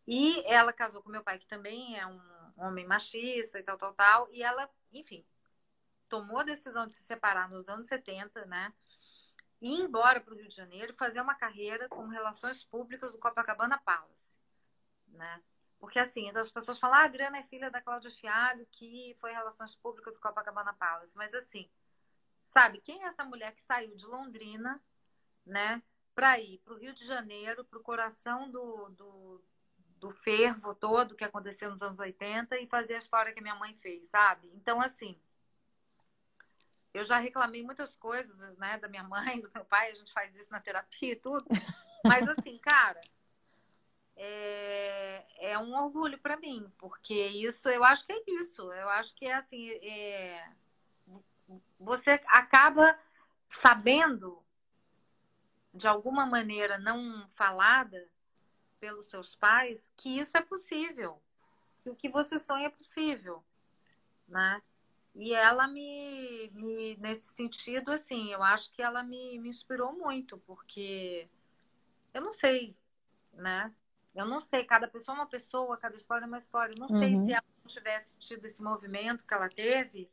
[0.08, 2.22] E ela casou com meu pai que também é um
[2.58, 4.30] homem machista e tal, tal, tal.
[4.32, 5.26] E ela, enfim,
[6.10, 8.74] tomou a decisão de se separar nos anos 70, né?
[9.62, 13.18] E ir embora para o Rio de Janeiro fazer uma carreira com relações públicas do
[13.18, 14.24] Copacabana Palace
[15.14, 15.42] né?
[15.80, 19.32] Porque assim, as pessoas falam, ah, a Adriana é filha da Cláudia Fialho, que foi
[19.32, 21.16] Relações Públicas do Copacabana Palace.
[21.18, 21.70] Mas assim,
[22.46, 24.82] sabe, quem é essa mulher que saiu de Londrina,
[25.46, 25.82] né,
[26.16, 29.44] para ir para o Rio de Janeiro, para o coração do, do,
[30.04, 33.74] do fervo todo que aconteceu nos anos 80 e fazer a história que minha mãe
[33.78, 34.52] fez, sabe?
[34.54, 35.18] Então, assim,
[36.94, 40.36] eu já reclamei muitas coisas, né, da minha mãe, do meu pai, a gente faz
[40.36, 41.46] isso na terapia e tudo.
[42.06, 43.00] Mas, assim, cara,
[44.18, 48.74] é, é um orgulho para mim, porque isso, eu acho que é isso.
[48.74, 50.52] Eu acho que é assim, é,
[51.80, 53.00] você acaba
[53.48, 54.44] sabendo,
[55.74, 58.06] de alguma maneira não falada
[58.84, 61.18] pelos seus pais, que isso é possível,
[61.82, 63.42] que o que você sonha é possível,
[64.28, 64.62] né?
[65.16, 70.38] E ela me, me, nesse sentido, assim, eu acho que ela me, me inspirou muito,
[70.40, 71.30] porque
[72.14, 72.76] eu não sei,
[73.32, 73.74] né?
[74.14, 76.74] Eu não sei, cada pessoa é uma pessoa, cada história é uma história.
[76.74, 77.00] Eu não uhum.
[77.00, 80.12] sei se ela não tivesse tido esse movimento que ela teve.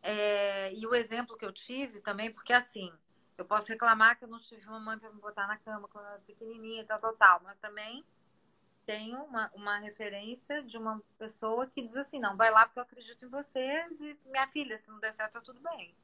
[0.00, 2.92] É, e o exemplo que eu tive também, porque assim,
[3.36, 6.06] Eu posso reclamar que eu não tive uma mãe para me botar na cama quando
[6.06, 7.40] eu era pequenininha tal, tal, tal.
[7.42, 8.04] Mas também
[8.86, 12.84] tenho uma, uma referência de uma pessoa que diz assim, não, vai lá porque eu
[12.84, 15.94] acredito em você e minha filha, se não der certo, tá tudo bem.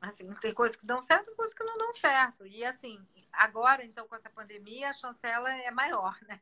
[0.00, 2.46] Assim, tem coisas que dão certo e coisas que não dão certo.
[2.46, 6.40] E assim, agora, então, com essa pandemia, a chancela é maior, né?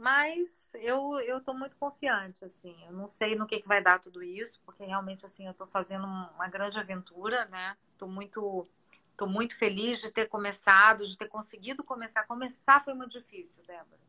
[0.00, 2.74] Mas eu, eu tô muito confiante, assim.
[2.86, 5.66] Eu não sei no que, que vai dar tudo isso, porque realmente, assim, eu tô
[5.66, 7.76] fazendo uma grande aventura, né?
[7.98, 8.66] Tô muito,
[9.14, 12.26] tô muito feliz de ter começado, de ter conseguido começar.
[12.26, 14.00] Começar foi muito difícil, Débora.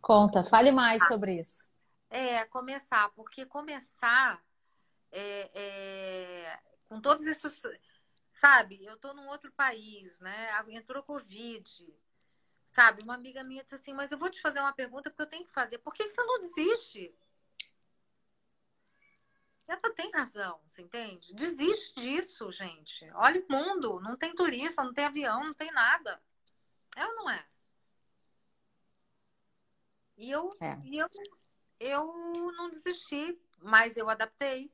[0.00, 1.70] Conta, fale mais ah, sobre isso.
[2.08, 4.42] É, começar, porque começar
[5.12, 7.60] é, é, com todos esses.
[8.32, 10.48] Sabe, eu tô num outro país, né?
[10.70, 11.86] Entrou Covid
[12.76, 15.26] Sabe, uma amiga minha disse assim, mas eu vou te fazer uma pergunta porque eu
[15.26, 15.78] tenho que fazer.
[15.78, 17.18] Por que você não desiste?
[19.66, 21.32] Ela tem razão, você entende?
[21.32, 23.10] Desiste disso, gente.
[23.14, 26.22] Olha o mundo, não tem turista, não tem avião, não tem nada.
[26.94, 27.46] É ou não é?
[30.18, 30.78] E eu, é.
[30.84, 31.08] E eu,
[31.80, 34.70] eu não desisti, mas eu adaptei,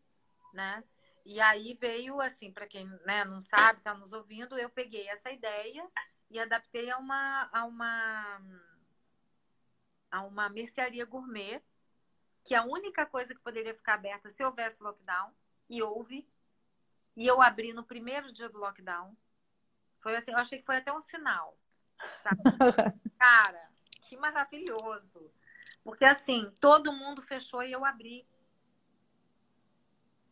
[0.52, 0.82] né?
[1.24, 5.30] E aí veio, assim, para quem né, não sabe, tá nos ouvindo, eu peguei essa
[5.30, 5.88] ideia
[6.32, 8.40] e adaptei a uma, a uma,
[10.10, 11.62] a uma mercearia gourmet,
[12.42, 15.30] que a única coisa que poderia ficar aberta se houvesse lockdown,
[15.68, 16.26] e houve.
[17.14, 19.14] E eu abri no primeiro dia do lockdown.
[20.00, 21.56] Foi assim, eu achei que foi até um sinal.
[23.18, 23.70] Cara,
[24.08, 25.30] que maravilhoso.
[25.84, 28.26] Porque assim, todo mundo fechou e eu abri.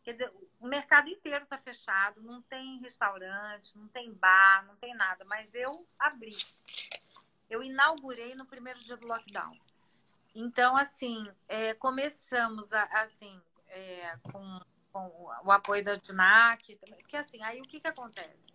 [0.03, 4.93] Quer dizer, o mercado inteiro está fechado, não tem restaurante, não tem bar, não tem
[4.93, 5.25] nada.
[5.25, 6.35] Mas eu abri.
[7.49, 9.57] Eu inaugurei no primeiro dia do lockdown.
[10.35, 14.61] Então, assim, é, começamos a, assim, é, com,
[14.93, 18.53] com, o apoio da DINAC, porque assim, aí o que, que acontece?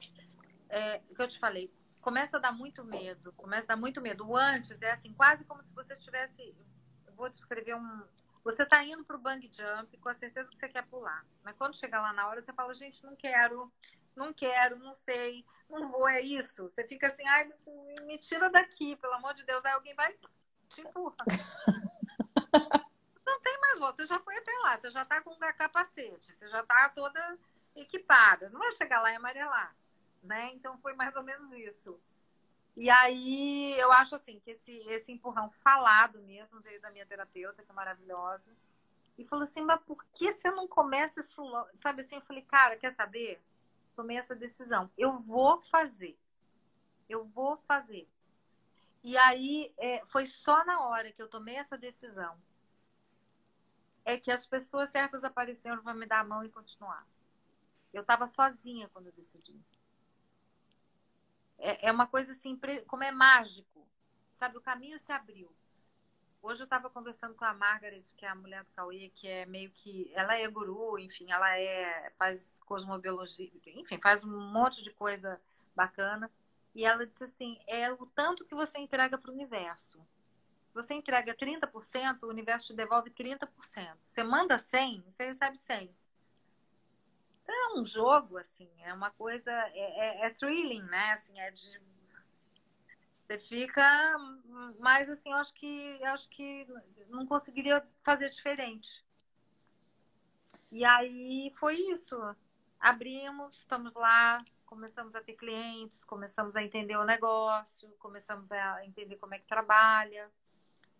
[0.69, 4.01] É, o que eu te falei, começa a dar muito medo, começa a dar muito
[4.01, 4.27] medo.
[4.27, 6.55] O antes é assim, quase como se você tivesse.
[7.05, 8.03] Eu vou descrever um,
[8.47, 11.27] você está indo para o bang jump com a certeza que você quer pular.
[11.43, 13.73] Mas quando chegar lá na hora, você fala, gente, não quero,
[14.15, 16.71] não quero, não sei, não vou, é isso.
[16.71, 17.51] Você fica assim, ai,
[18.05, 19.65] me tira daqui, pelo amor de Deus.
[19.65, 20.13] Aí alguém vai
[20.69, 21.17] te empurra.
[23.27, 26.49] não tem mais volta, você já foi até lá, você já está com capacete, você
[26.49, 27.39] já está toda
[27.75, 28.49] equipada.
[28.51, 29.75] Não vai chegar lá e amarelar,
[30.23, 30.53] né?
[30.55, 32.01] Então foi mais ou menos isso.
[32.77, 37.63] E aí eu acho assim que esse, esse empurrão falado mesmo veio da minha terapeuta,
[37.63, 38.51] que é maravilhosa.
[39.17, 41.71] E falou assim, mas por que você não começa isso logo?
[41.77, 43.41] Sabe assim, eu falei, cara, quer saber?
[43.95, 44.91] Tomei essa decisão.
[44.97, 46.19] Eu vou fazer.
[47.09, 48.07] Eu vou fazer.
[49.03, 52.37] E aí é, foi só na hora que eu tomei essa decisão
[54.05, 57.07] é que as pessoas certas apareceram para me dar a mão e continuar.
[57.93, 59.59] Eu estava sozinha quando eu decidi
[61.87, 63.87] é, uma coisa assim, como é mágico.
[64.35, 65.49] Sabe, o caminho se abriu.
[66.43, 69.47] Hoje eu estava conversando com a Margaret, que é a mulher do Cauê, que é
[69.47, 70.11] meio que.
[70.13, 75.41] Ela é guru, enfim, ela é faz cosmobiologia, enfim, faz um monte de coisa
[75.77, 76.31] bacana.
[76.75, 79.99] E ela disse assim: é o tanto que você entrega para o universo.
[80.69, 83.49] Se você entrega 30%, o universo te devolve 30%.
[84.07, 85.95] Você manda 100, você recebe 100
[87.53, 91.13] é um jogo, assim, é uma coisa, é, é, é thrilling, né?
[91.13, 91.81] Assim, é de.
[93.27, 94.17] Você fica.
[94.79, 96.67] Mas assim, eu acho que eu acho que
[97.09, 99.05] não conseguiria fazer diferente.
[100.71, 102.17] E aí foi isso.
[102.79, 109.17] Abrimos, estamos lá, começamos a ter clientes, começamos a entender o negócio, começamos a entender
[109.17, 110.31] como é que trabalha.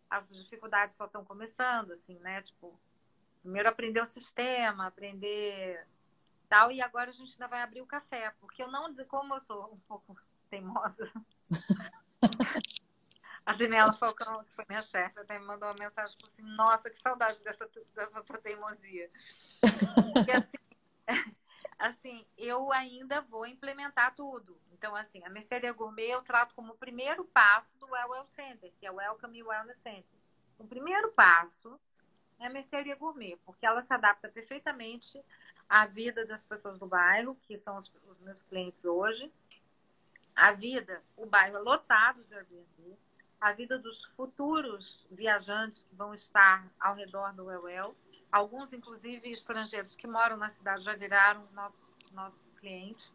[0.09, 2.43] As dificuldades só estão começando, assim, né?
[2.43, 2.79] Tipo,
[3.43, 5.87] primeiro aprender o sistema, aprender
[6.47, 6.71] tal.
[6.73, 9.73] E agora a gente ainda vai abrir o café, porque eu não, como eu sou
[9.73, 10.17] um pouco
[10.49, 11.11] teimosa.
[13.45, 16.91] a Daniela Falcão, que foi minha chefe, até me mandou uma mensagem falou assim: Nossa,
[16.91, 19.11] que saudade dessa, dessa tua teimosia.
[20.13, 20.59] Porque assim,
[21.79, 24.59] assim, eu ainda vou implementar tudo.
[24.73, 28.73] Então, assim, a mercearia gourmet eu trato como o primeiro passo do Well Well Center,
[28.79, 30.19] que é o Welcome Wellness Center.
[30.59, 31.79] O primeiro passo
[32.39, 35.23] é a mercearia gourmet, porque ela se adapta perfeitamente
[35.69, 39.31] a vida das pessoas do bairro, que são os, os meus clientes hoje,
[40.35, 42.99] a vida, o bairro é lotado de Airbnb,
[43.41, 47.95] a vida dos futuros viajantes que vão estar ao redor do Well
[48.31, 53.13] alguns inclusive estrangeiros que moram na cidade já viraram nosso, nosso cliente,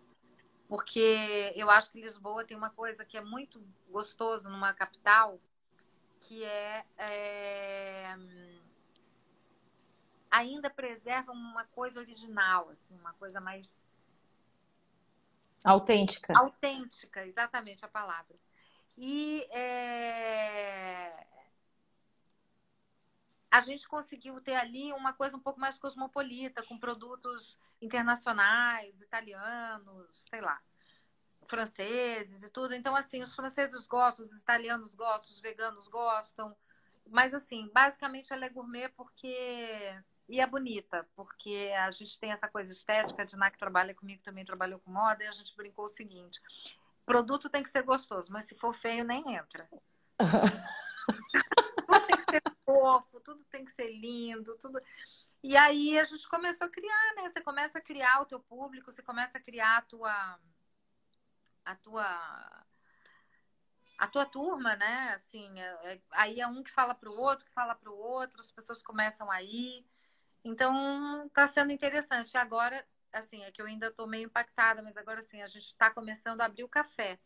[0.67, 5.39] porque eu acho que Lisboa tem uma coisa que é muito gostoso numa capital,
[6.21, 8.15] que é, é
[10.31, 13.83] ainda preservam uma coisa original, assim, uma coisa mais
[15.63, 16.33] Autêntica.
[16.37, 18.35] Autêntica, exatamente a palavra.
[18.97, 21.25] E é...
[23.49, 30.25] a gente conseguiu ter ali uma coisa um pouco mais cosmopolita, com produtos internacionais, italianos,
[30.29, 30.59] sei lá,
[31.47, 32.73] franceses e tudo.
[32.73, 36.55] Então, assim, os franceses gostam, os italianos gostam, os veganos gostam.
[37.07, 39.95] Mas, assim, basicamente ela é gourmet porque.
[40.31, 43.21] E é bonita, porque a gente tem essa coisa estética.
[43.21, 46.41] A Diná, que trabalha comigo, também trabalhou com moda, e a gente brincou o seguinte:
[47.05, 49.67] produto tem que ser gostoso, mas se for feio, nem entra.
[51.85, 54.81] tudo tem que ser fofo, tudo tem que ser lindo, tudo.
[55.43, 57.29] E aí a gente começou a criar, né?
[57.29, 60.39] Você começa a criar o teu público, você começa a criar a tua
[61.65, 62.65] a tua
[63.97, 65.13] a tua turma, né?
[65.15, 67.97] Assim, é, é, aí é um que fala para o outro, que fala para o
[67.97, 69.85] outro, as pessoas começam a ir.
[70.43, 72.37] Então, está sendo interessante.
[72.37, 75.89] Agora, assim, é que eu ainda estou meio impactada, mas agora, assim, a gente está
[75.89, 77.19] começando a abrir o café.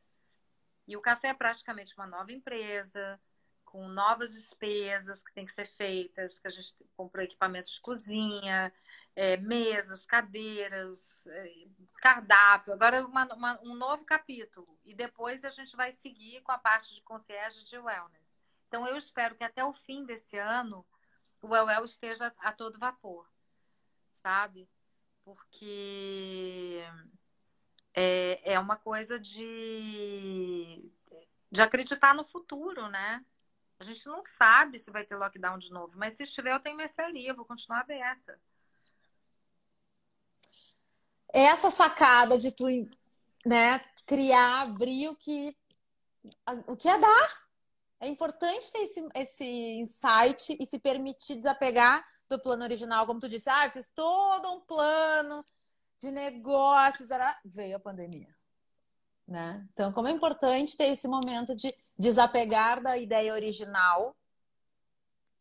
[0.88, 3.20] E o café é praticamente uma nova empresa,
[3.76, 8.72] com novas despesas que têm que ser feitas, que a gente comprou equipamentos de cozinha,
[9.16, 11.54] é, mesas, cadeiras, é,
[11.98, 12.72] cardápio.
[12.72, 14.80] Agora uma, uma, um novo capítulo.
[14.86, 18.40] E depois a gente vai seguir com a parte de concierge de wellness.
[18.68, 20.86] Então eu espero que até o fim desse ano
[21.46, 23.30] o well esteja a todo vapor,
[24.16, 24.68] sabe?
[25.24, 26.82] Porque
[27.94, 30.92] é, é uma coisa de,
[31.52, 33.24] de acreditar no futuro, né?
[33.80, 36.78] A gente não sabe se vai ter lockdown de novo, mas se tiver, eu tenho
[36.78, 38.40] mercearia, vou continuar aberta.
[41.30, 42.66] Essa sacada de tu,
[43.46, 45.56] né, criar, abrir o que,
[46.68, 47.45] o que é dar.
[48.06, 49.46] É importante ter esse, esse
[49.80, 54.62] insight e se permitir desapegar do plano original, como tu disse, ah, fiz todo um
[54.62, 55.44] plano
[56.00, 57.08] de negócios,
[57.44, 58.30] veio a pandemia.
[59.28, 59.68] Né?
[59.74, 64.16] Então, como é importante ter esse momento de desapegar da ideia original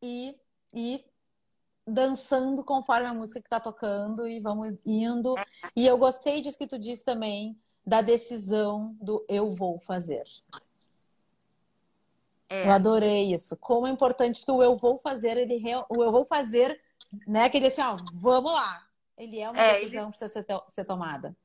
[0.01, 0.35] e
[0.73, 1.05] ir
[1.87, 5.35] dançando conforme a música que está tocando e vamos indo.
[5.77, 10.25] E eu gostei disso que tu disse também, da decisão do eu vou fazer.
[12.49, 12.67] É.
[12.67, 13.57] Eu adorei isso.
[13.57, 16.81] Como é importante que o eu vou fazer, ele o eu vou fazer,
[17.27, 17.49] né?
[17.49, 18.87] Que ele assim, ó, vamos lá.
[19.17, 20.13] Ele é uma é, decisão ele...
[20.13, 21.37] que precisa ser, ser tomada.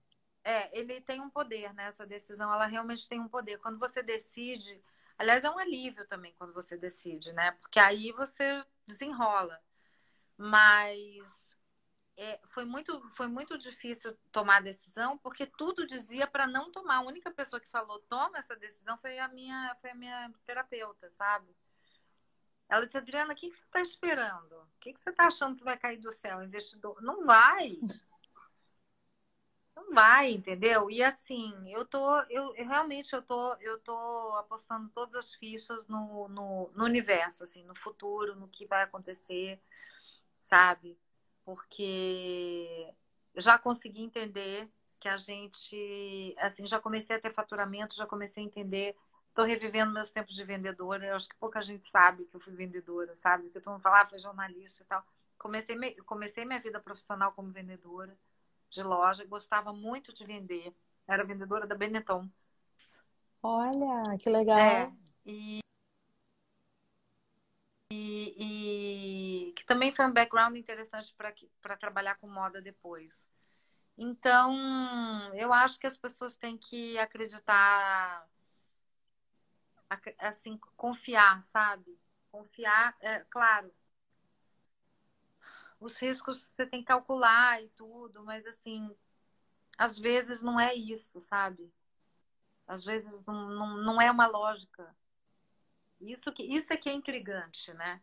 [0.44, 1.86] É, ele tem um poder, né?
[1.86, 3.60] Essa decisão, ela realmente tem um poder.
[3.60, 4.82] Quando você decide,
[5.18, 7.52] aliás, é um alívio também quando você decide, né?
[7.62, 9.60] Porque aí você desenrola.
[10.38, 11.49] Mas
[12.20, 16.98] é, foi, muito, foi muito difícil tomar a decisão, porque tudo dizia para não tomar.
[16.98, 21.10] A única pessoa que falou toma essa decisão foi a minha, foi a minha terapeuta,
[21.12, 21.48] sabe?
[22.68, 24.54] Ela disse, Adriana, o que, que você está esperando?
[24.54, 27.02] O que, que você está achando que vai cair do céu, investidor?
[27.02, 27.80] Não vai!
[29.74, 30.92] Não vai, entendeu?
[30.92, 33.96] E assim, eu tô, eu, eu, realmente eu tô, eu tô
[34.36, 39.58] apostando todas as fichas no, no, no, universo, assim, no futuro, no que vai acontecer,
[40.40, 40.98] sabe?
[41.50, 42.94] Porque
[43.36, 44.70] já consegui entender
[45.00, 48.96] que a gente, assim, já comecei a ter faturamento, já comecei a entender,
[49.34, 52.54] tô revivendo meus tempos de vendedora, eu acho que pouca gente sabe que eu fui
[52.54, 53.50] vendedora, sabe?
[53.50, 55.04] Que todo mundo fala, ah, foi jornalista e tal.
[55.40, 55.76] Comecei,
[56.06, 58.16] comecei minha vida profissional como vendedora
[58.70, 60.72] de loja, gostava muito de vender.
[61.08, 62.30] Era vendedora da Benetton.
[63.42, 64.60] Olha, que legal.
[64.60, 64.94] É,
[65.26, 65.62] e,
[68.38, 71.16] e, que também foi um background interessante
[71.62, 73.30] para trabalhar com moda depois.
[73.98, 74.56] Então,
[75.36, 78.28] eu acho que as pessoas têm que acreditar,
[80.20, 82.00] assim, confiar, sabe?
[82.32, 83.72] Confiar, é, claro,
[85.80, 88.96] os riscos você tem que calcular e tudo, mas assim,
[89.78, 91.72] às vezes não é isso, sabe?
[92.68, 94.96] Às vezes não, não, não é uma lógica.
[96.00, 98.02] Isso, que, isso é que é intrigante, né?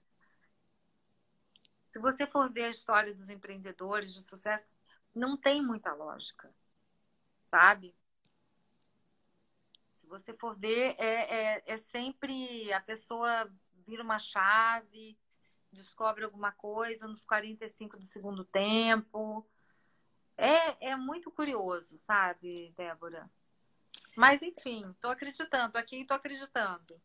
[1.97, 4.68] Se você for ver a história dos empreendedores de sucesso,
[5.14, 6.53] não tem muita lógica,
[7.40, 7.97] sabe?
[9.94, 13.51] Se você for ver, é, é, é sempre a pessoa
[13.86, 15.18] vira uma chave,
[15.72, 19.49] descobre alguma coisa nos 45 do segundo tempo.
[20.36, 23.30] É, é muito curioso, sabe, Débora?
[24.14, 27.01] Mas enfim, tô acreditando aqui, tô acreditando.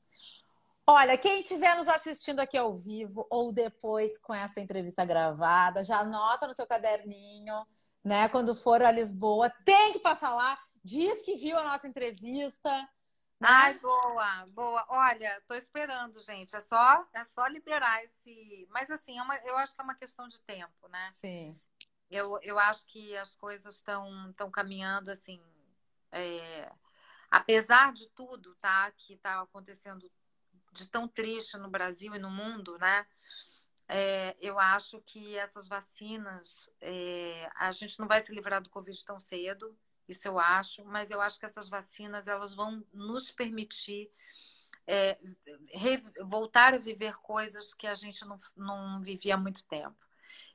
[0.91, 5.99] Olha, quem estiver nos assistindo aqui ao vivo ou depois com essa entrevista gravada, já
[5.99, 7.65] anota no seu caderninho,
[8.03, 8.29] né?
[8.29, 12.69] Quando for a Lisboa, tem que passar lá, diz que viu a nossa entrevista,
[13.39, 13.47] né?
[13.49, 14.85] Ai, boa, boa.
[14.89, 16.55] Olha, tô esperando, gente.
[16.55, 18.67] É só, é só liberar esse.
[18.69, 21.09] Mas assim, é uma, eu acho que é uma questão de tempo, né?
[21.11, 21.59] Sim.
[22.09, 25.41] Eu, eu acho que as coisas estão caminhando assim
[26.11, 26.71] É,
[27.29, 30.11] apesar de tudo, tá, que está acontecendo
[30.71, 33.05] de tão triste no Brasil e no mundo, né?
[33.87, 39.03] É, eu acho que essas vacinas, é, a gente não vai se livrar do Covid
[39.03, 44.09] tão cedo, isso eu acho, mas eu acho que essas vacinas elas vão nos permitir
[44.87, 45.17] é,
[46.21, 49.97] voltar a viver coisas que a gente não, não vivia há muito tempo.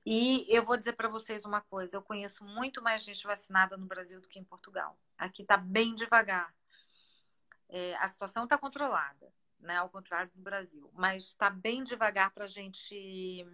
[0.05, 3.87] E eu vou dizer para vocês uma coisa: eu conheço muito mais gente vacinada no
[3.87, 4.99] Brasil do que em Portugal.
[5.19, 6.55] Aqui está bem devagar.
[7.69, 9.77] É, a situação está controlada, né?
[9.77, 13.47] Ao contrário do Brasil, mas está bem devagar para a gente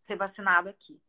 [0.00, 1.00] ser vacinado aqui.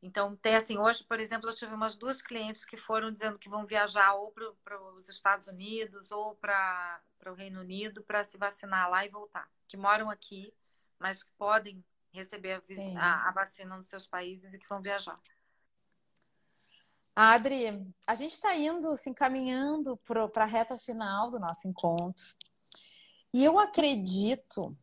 [0.00, 3.48] Então, tem assim, hoje, por exemplo, eu tive umas duas clientes que foram dizendo que
[3.48, 8.88] vão viajar ou para os Estados Unidos ou para o Reino Unido para se vacinar
[8.88, 9.50] lá e voltar.
[9.66, 10.54] Que moram aqui,
[11.00, 15.18] mas que podem receber a, a, a vacina nos seus países e que vão viajar.
[17.20, 22.24] Adri, a gente está indo, se encaminhando para a reta final do nosso encontro.
[23.32, 24.76] E eu acredito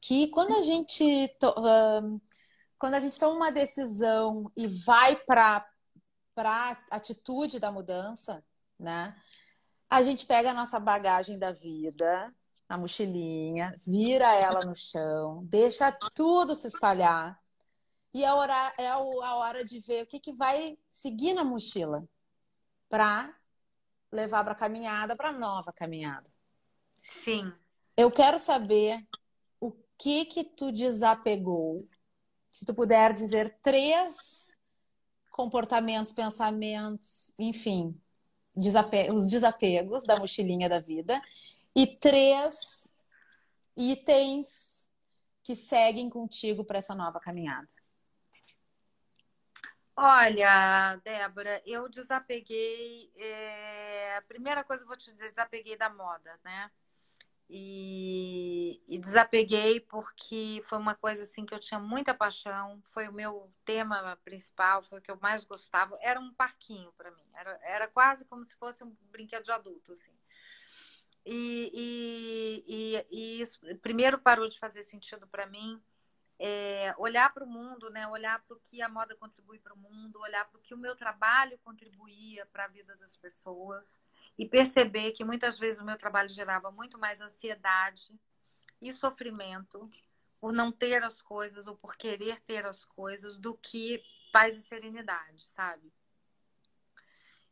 [0.00, 1.04] que quando a gente
[1.42, 2.20] uh,
[2.78, 5.66] quando a gente toma uma decisão e vai para
[6.34, 8.44] para atitude da mudança,
[8.78, 9.16] né?
[9.88, 12.34] A gente pega a nossa bagagem da vida,
[12.68, 17.38] a mochilinha, vira ela no chão, deixa tudo se espalhar.
[18.12, 22.06] E a hora, é a hora de ver o que, que vai seguir na mochila
[22.88, 23.34] para
[24.10, 26.33] levar para a caminhada, para nova caminhada.
[27.08, 27.52] Sim.
[27.96, 29.06] Eu quero saber
[29.60, 31.88] o que que tu desapegou
[32.50, 34.56] se tu puder dizer três
[35.30, 38.00] comportamentos, pensamentos, enfim,
[38.54, 41.20] desape os desapegos da mochilinha da vida
[41.74, 42.88] e três
[43.76, 44.88] itens
[45.42, 47.66] que seguem contigo para essa nova caminhada.
[49.96, 53.12] Olha, Débora, eu desapeguei.
[53.16, 54.16] É...
[54.16, 56.70] A primeira coisa que eu vou te dizer, desapeguei da moda, né?
[57.48, 63.12] E, e, desapeguei porque foi uma coisa assim que eu tinha muita paixão, foi o
[63.12, 65.98] meu tema principal, foi o que eu mais gostava.
[66.00, 69.92] Era um parquinho para mim, era, era quase como se fosse um brinquedo de adulto,
[69.92, 70.12] assim.
[71.26, 75.82] E, e, e, isso primeiro parou de fazer sentido para mim.
[76.38, 78.08] É, olhar para o mundo, né?
[78.08, 80.78] olhar para o que a moda contribui para o mundo, olhar para o que o
[80.78, 84.00] meu trabalho contribuía para a vida das pessoas
[84.38, 88.12] e perceber que muitas vezes o meu trabalho gerava muito mais ansiedade
[88.80, 89.88] e sofrimento
[90.40, 94.62] por não ter as coisas ou por querer ter as coisas do que paz e
[94.62, 95.92] serenidade, sabe?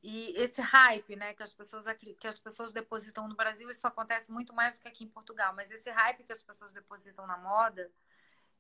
[0.03, 1.85] E esse hype, né, que as pessoas
[2.18, 5.55] que as pessoas depositam no Brasil, isso acontece muito mais do que aqui em Portugal.
[5.55, 7.89] Mas esse hype que as pessoas depositam na moda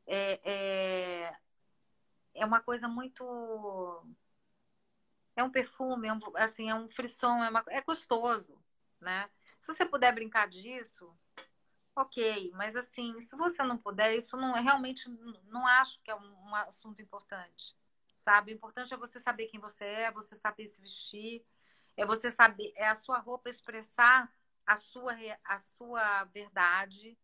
[0.06, 1.36] é, é,
[2.34, 4.06] é uma coisa muito
[5.36, 8.58] é um perfume, é um, assim, é um frisson, é, uma, é gostoso,
[9.00, 9.28] né?
[9.60, 11.16] Se você puder brincar disso,
[11.94, 15.08] ok, mas assim, se você não puder, isso não é realmente,
[15.46, 17.76] não acho que é um, um assunto importante,
[18.16, 18.52] sabe?
[18.52, 21.44] O importante é você saber quem você é, você saber se vestir,
[21.96, 24.32] é você saber, é a sua roupa expressar
[24.66, 25.14] a sua,
[25.44, 27.16] a sua verdade,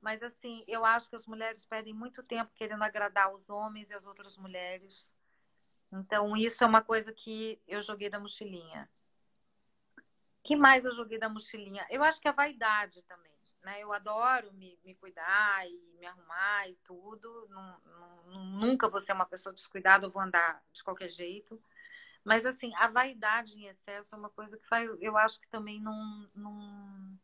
[0.00, 3.94] mas assim, eu acho que as mulheres perdem muito tempo querendo agradar os homens e
[3.94, 5.12] as outras mulheres,
[5.92, 8.88] então, isso é uma coisa que eu joguei da mochilinha.
[10.42, 11.86] que mais eu joguei da mochilinha?
[11.90, 13.32] Eu acho que a vaidade também.
[13.62, 13.80] Né?
[13.80, 17.48] Eu adoro me, me cuidar e me arrumar e tudo.
[18.26, 21.62] Nunca vou ser uma pessoa descuidada, eu vou andar de qualquer jeito.
[22.24, 25.80] Mas, assim, a vaidade em excesso é uma coisa que faz, eu acho que também
[25.80, 27.18] não, não,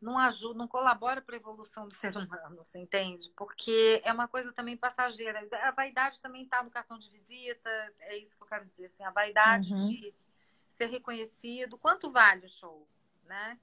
[0.00, 3.30] não ajuda, não colabora para a evolução do ser humano, você entende?
[3.36, 5.46] Porque é uma coisa também passageira.
[5.62, 7.70] A vaidade também está no cartão de visita,
[8.00, 8.86] é isso que eu quero dizer.
[8.86, 9.88] Assim, a vaidade uhum.
[9.88, 10.14] de
[10.70, 11.76] ser reconhecido.
[11.76, 12.88] Quanto vale o show?
[13.24, 13.58] Né?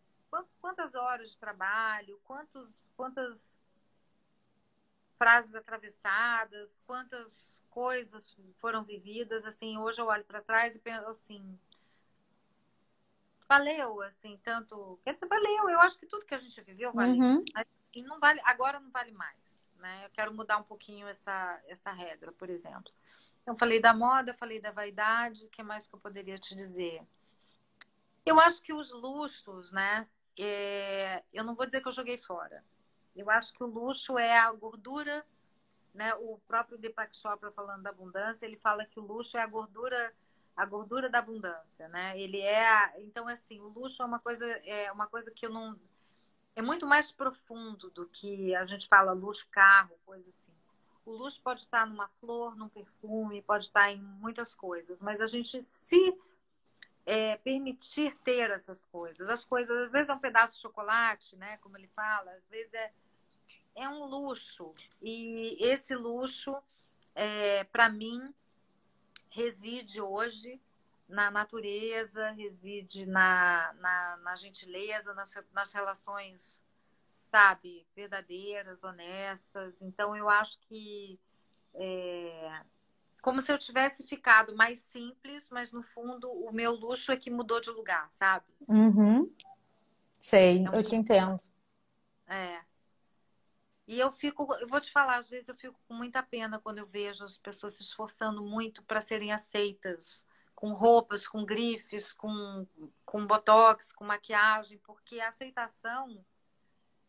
[0.61, 2.19] Quantas horas de trabalho?
[2.23, 3.57] Quantos, quantas
[5.17, 6.79] frases atravessadas?
[6.85, 9.43] Quantas coisas foram vividas?
[9.43, 11.59] Assim, hoje eu olho para trás e penso assim
[13.47, 14.99] valeu, assim, tanto.
[15.03, 15.69] Quer dizer, valeu.
[15.69, 17.15] Eu acho que tudo que a gente viveu valeu.
[17.15, 17.45] Uhum.
[17.93, 19.67] E não vale, agora não vale mais.
[19.77, 20.05] Né?
[20.05, 22.91] Eu quero mudar um pouquinho essa, essa regra, por exemplo.
[23.41, 27.01] Então, falei da moda, falei da vaidade, o que mais que eu poderia te dizer?
[28.25, 30.07] Eu acho que os luxos, né?
[30.37, 31.23] É...
[31.31, 32.63] Eu não vou dizer que eu joguei fora.
[33.15, 35.25] Eu acho que o luxo é a gordura,
[35.93, 36.13] né?
[36.15, 40.13] O próprio Deepak Chopra falando da abundância, ele fala que o luxo é a gordura
[40.57, 42.19] a gordura da abundância, né?
[42.19, 45.79] Ele é, então assim, o luxo é uma coisa é uma coisa que eu não
[46.55, 50.51] é muito mais profundo do que a gente fala luxo carro, coisa assim.
[51.05, 55.27] O luxo pode estar numa flor, num perfume, pode estar em muitas coisas, mas a
[55.27, 56.17] gente se
[57.05, 59.29] é, permitir ter essas coisas.
[59.29, 61.57] As coisas, às vezes é um pedaço de chocolate, né?
[61.57, 62.91] Como ele fala, às vezes é,
[63.75, 64.73] é um luxo.
[65.01, 66.57] E esse luxo,
[67.15, 68.33] é, para mim,
[69.29, 70.61] reside hoje
[71.07, 76.61] na natureza, reside na, na, na gentileza, nas, nas relações,
[77.31, 79.81] sabe, verdadeiras, honestas.
[79.81, 81.19] Então, eu acho que
[81.73, 82.61] é
[83.27, 87.29] como se eu tivesse ficado mais simples, mas no fundo o meu luxo é que
[87.29, 88.45] mudou de lugar, sabe?
[88.67, 89.29] Uhum.
[90.17, 91.35] Sei, então, eu te entendo.
[92.25, 92.61] É.
[93.87, 96.79] E eu fico, eu vou te falar, às vezes eu fico com muita pena quando
[96.79, 102.67] eu vejo as pessoas se esforçando muito para serem aceitas, com roupas, com grifes, com,
[103.05, 106.25] com botox, com maquiagem, porque a aceitação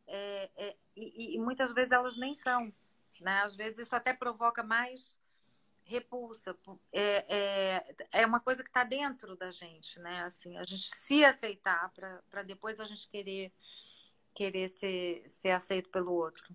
[0.07, 2.72] é, é e, e, muitas vezes elas nem são,
[3.20, 3.43] né?
[3.43, 5.18] Às vezes isso até provoca mais
[5.85, 6.57] repulsa.
[6.93, 10.22] É, é, é uma coisa que está dentro da gente, né?
[10.24, 11.91] Assim, a gente se aceitar
[12.31, 13.53] para depois a gente querer
[14.35, 16.55] querer ser, ser aceito pelo outro.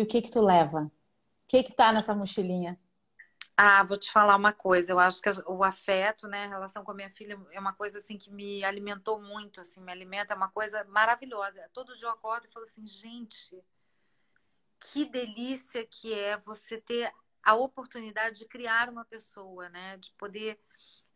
[0.00, 0.84] E o que que tu leva?
[0.84, 0.90] O
[1.46, 2.80] que que tá nessa mochilinha?
[3.54, 4.90] Ah, vou te falar uma coisa.
[4.92, 7.98] Eu acho que o afeto, né, a relação com a minha filha é uma coisa
[7.98, 11.68] assim que me alimentou muito, assim, me alimenta, é uma coisa maravilhosa.
[11.74, 13.62] Todo dia eu acordo e falo assim, gente,
[14.78, 20.58] que delícia que é você ter a oportunidade de criar uma pessoa, né, de poder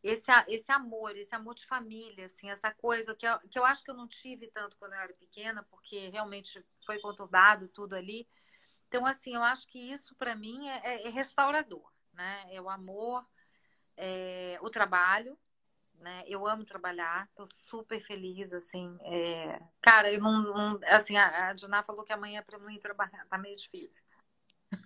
[0.02, 3.82] esse, esse amor, esse amor de família, assim, essa coisa que eu, que eu acho
[3.82, 8.28] que eu não tive tanto quando eu era pequena, porque realmente foi conturbado tudo ali.
[8.94, 11.82] Então, assim, eu acho que isso para mim é, é, é, restaurador,
[12.12, 12.46] né?
[12.48, 13.26] É o amor,
[13.96, 15.36] é, o trabalho,
[15.98, 16.22] né?
[16.28, 18.96] Eu amo trabalhar, tô super feliz, assim.
[19.02, 19.60] É...
[19.82, 23.36] Cara, eu não, não, assim, a, Diná falou que amanhã para não ir trabalhar tá
[23.36, 24.00] meio difícil.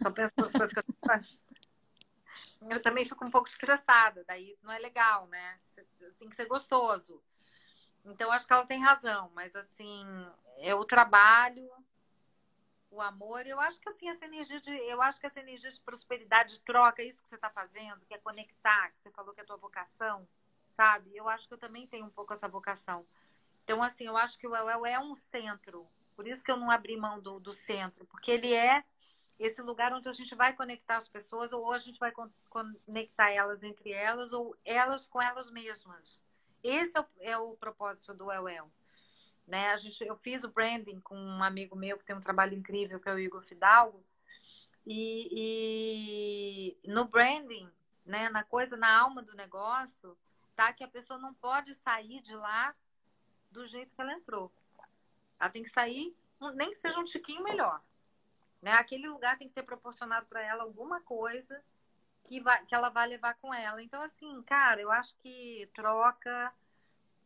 [0.03, 1.37] Só penso nas coisas que eu fazendo.
[2.71, 5.61] Eu também fico um pouco estressada, daí não é legal, né?
[6.19, 7.23] Tem que ser gostoso.
[8.07, 10.07] Então, acho que ela tem razão, mas assim,
[10.61, 11.71] é o trabalho,
[12.91, 13.47] o amor.
[13.47, 14.71] Eu acho que assim, essa energia de.
[14.71, 18.15] Eu acho que essa energia de prosperidade, de troca, isso que você está fazendo, que
[18.15, 20.27] é conectar, que você falou que é a tua vocação,
[20.69, 21.17] sabe?
[21.17, 23.07] Eu acho que eu também tenho um pouco essa vocação.
[23.65, 25.87] Então, assim, eu acho que o El é um centro.
[26.17, 28.83] Por isso que eu não abri mão do, do centro, porque ele é
[29.39, 32.13] esse lugar onde a gente vai conectar as pessoas, ou a gente vai
[32.51, 36.21] conectar elas entre elas, ou elas com elas mesmas.
[36.63, 38.71] Esse é o, é o propósito do El El.
[39.49, 39.71] Né?
[39.71, 43.01] A gente, eu fiz o branding com um amigo meu que tem um trabalho incrível,
[43.01, 44.05] que é o Igor Fidalgo.
[44.87, 47.69] E, e no branding,
[48.05, 50.17] né, na coisa, na alma do negócio,
[50.55, 52.75] tá que a pessoa não pode sair de lá
[53.51, 54.53] do jeito que ela entrou.
[55.41, 56.15] Ela tem que sair,
[56.55, 57.83] nem que seja um tiquinho melhor.
[58.61, 58.73] Né?
[58.73, 61.63] Aquele lugar tem que ter proporcionado para ela alguma coisa
[62.25, 63.83] que, vai, que ela vai levar com ela.
[63.83, 66.53] Então, assim, cara, eu acho que troca,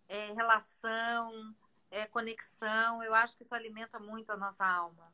[0.08, 1.52] é, relação,
[1.93, 3.03] é, conexão.
[3.03, 5.12] Eu acho que isso alimenta muito a nossa alma.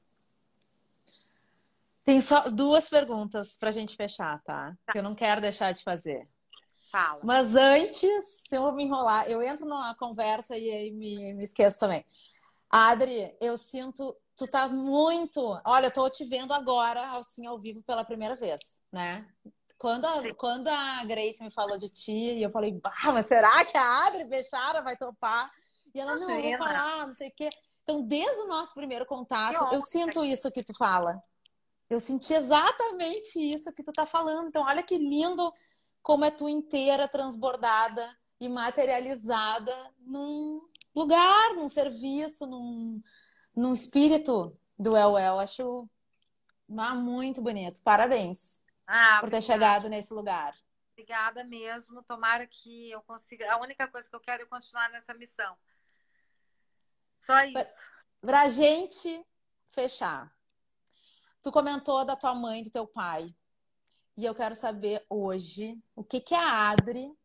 [2.04, 4.74] Tem só duas perguntas para a gente fechar, tá?
[4.86, 4.92] tá?
[4.92, 6.26] Que eu não quero deixar de fazer.
[6.90, 7.20] Fala.
[7.22, 11.44] Mas antes, se eu vou me enrolar, eu entro numa conversa e aí me, me
[11.44, 12.02] esqueço também.
[12.70, 15.60] Adri, eu sinto, tu tá muito.
[15.66, 19.28] Olha, eu tô te vendo agora, assim, ao vivo pela primeira vez, né?
[19.76, 23.64] Quando a, quando a Grace me falou de ti, e eu falei, bah, mas será
[23.66, 25.50] que a Adri Bechara vai topar?
[25.94, 27.48] E ela, não, eu vou falar, não sei o quê.
[27.82, 31.22] Então, desde o nosso primeiro contato, eu sinto isso que tu fala.
[31.88, 34.48] Eu senti exatamente isso que tu tá falando.
[34.48, 35.50] Então, olha que lindo
[36.02, 38.06] como é tu inteira, transbordada
[38.38, 40.60] e materializada num
[40.94, 43.00] lugar, num serviço, num,
[43.56, 45.38] num espírito do El El.
[45.40, 45.88] Acho
[46.76, 47.82] ah, muito bonito.
[47.82, 50.54] Parabéns ah, por ter chegado nesse lugar.
[50.92, 52.02] Obrigada mesmo.
[52.02, 53.50] Tomara que eu consiga.
[53.52, 55.56] A única coisa que eu quero é continuar nessa missão.
[57.20, 57.66] Só isso.
[58.20, 59.24] Pra gente
[59.70, 60.34] fechar.
[61.42, 63.34] Tu comentou da tua mãe, do teu pai.
[64.16, 67.16] E eu quero saber hoje o que, que a Adri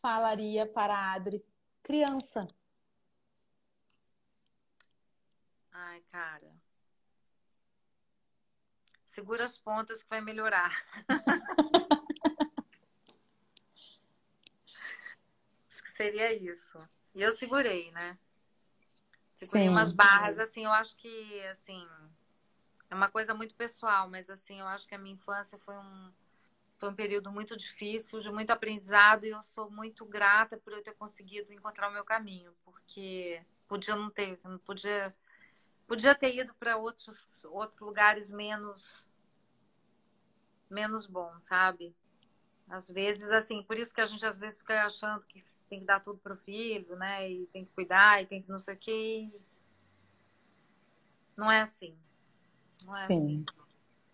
[0.00, 1.44] falaria para a Adri
[1.82, 2.46] criança.
[5.72, 6.54] Ai, cara.
[9.06, 10.70] Segura as pontas que vai melhorar.
[15.68, 16.78] Acho que seria isso.
[17.14, 18.18] E eu segurei, né?
[19.44, 19.72] Segurei Sim.
[19.72, 21.86] umas barras, assim, eu acho que, assim,
[22.90, 26.12] é uma coisa muito pessoal, mas, assim, eu acho que a minha infância foi um,
[26.78, 30.82] foi um período muito difícil, de muito aprendizado, e eu sou muito grata por eu
[30.82, 35.14] ter conseguido encontrar o meu caminho, porque podia não ter, não podia
[35.86, 39.08] Podia ter ido para outros, outros lugares menos
[40.68, 41.94] menos bons, sabe?
[42.68, 45.44] Às vezes, assim, por isso que a gente às vezes fica achando que
[45.74, 47.28] tem que dar tudo pro filho, né?
[47.28, 49.30] E tem que cuidar, e tem que não sei o quê.
[51.36, 51.98] Não é assim.
[52.84, 53.44] Não é Sim.
[53.44, 53.46] assim,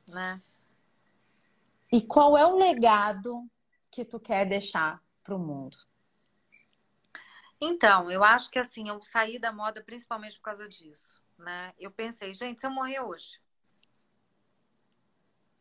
[0.09, 0.43] né?
[1.93, 3.47] E qual é o legado
[3.91, 5.77] que tu quer deixar pro mundo?
[7.61, 11.75] Então, eu acho que assim, eu saí da moda principalmente por causa disso, né?
[11.79, 13.39] Eu pensei, gente, se eu morrer hoje,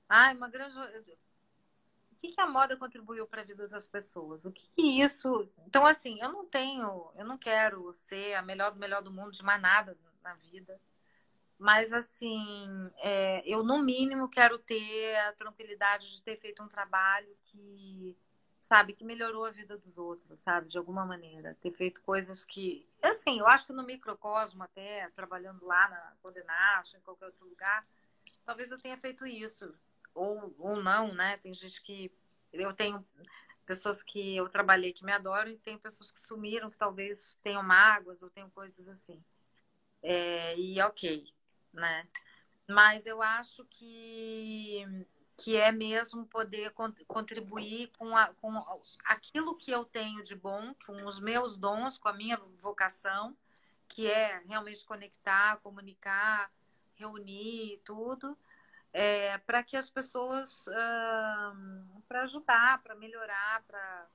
[0.07, 0.75] ai, uma grande,
[2.19, 4.45] que que a moda contribuiu para a vida das pessoas?
[4.45, 5.49] O que que isso?
[5.65, 9.31] Então, assim, eu não tenho, eu não quero ser a melhor do melhor do mundo
[9.31, 10.79] de mais nada na vida,
[11.57, 17.35] mas assim, é, eu no mínimo quero ter a tranquilidade de ter feito um trabalho
[17.45, 18.17] que
[18.59, 21.57] sabe, que melhorou a vida dos outros, sabe, de alguma maneira.
[21.59, 26.95] Ter feito coisas que, assim, eu acho que no microcosmo até, trabalhando lá na Condenacho,
[26.95, 27.83] em qualquer outro lugar,
[28.45, 29.73] talvez eu tenha feito isso.
[30.13, 31.37] Ou, ou não, né?
[31.37, 32.11] Tem gente que.
[32.51, 33.05] Eu tenho
[33.65, 37.61] pessoas que eu trabalhei que me adoram e tem pessoas que sumiram, que talvez tenham
[37.61, 39.23] mágoas ou tenham coisas assim.
[40.01, 41.31] É, e ok,
[41.71, 42.07] né?
[42.67, 44.85] Mas eu acho que
[45.41, 46.73] que é mesmo poder
[47.07, 48.57] contribuir com, a, com
[49.05, 53.37] aquilo que eu tenho de bom, com os meus dons, com a minha vocação,
[53.87, 56.51] que é realmente conectar, comunicar,
[56.95, 58.37] reunir tudo,
[58.93, 60.65] é, para que as pessoas,
[62.07, 64.07] para ajudar, para melhorar, para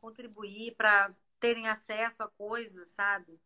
[0.00, 3.40] contribuir, para terem acesso a coisas, sabe?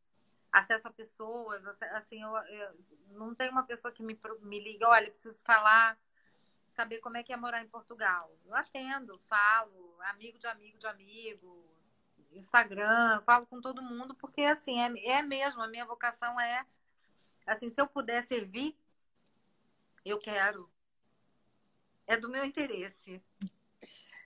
[0.52, 2.76] Acesso a pessoas, assim, eu, eu
[3.12, 5.96] não tem uma pessoa que me, me liga, olha, preciso falar
[6.70, 8.30] saber como é que é morar em Portugal.
[8.46, 11.64] Eu atendo, falo, amigo de amigo de amigo,
[12.32, 16.64] Instagram, falo com todo mundo, porque assim, é, é mesmo, a minha vocação é
[17.46, 18.76] assim, se eu puder servir,
[20.04, 20.70] eu quero.
[22.06, 23.22] É do meu interesse.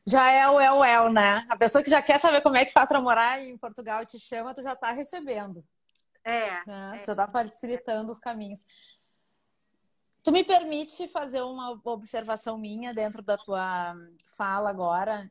[0.07, 1.47] Já é o El El, né?
[1.49, 4.07] A pessoa que já quer saber como é que faz para morar em Portugal e
[4.07, 5.65] te chama, tu já está recebendo.
[6.23, 6.99] É, né?
[7.01, 7.03] é.
[7.05, 8.67] Já está facilitando os caminhos.
[10.23, 13.95] Tu me permite fazer uma observação minha dentro da tua
[14.37, 15.31] fala agora,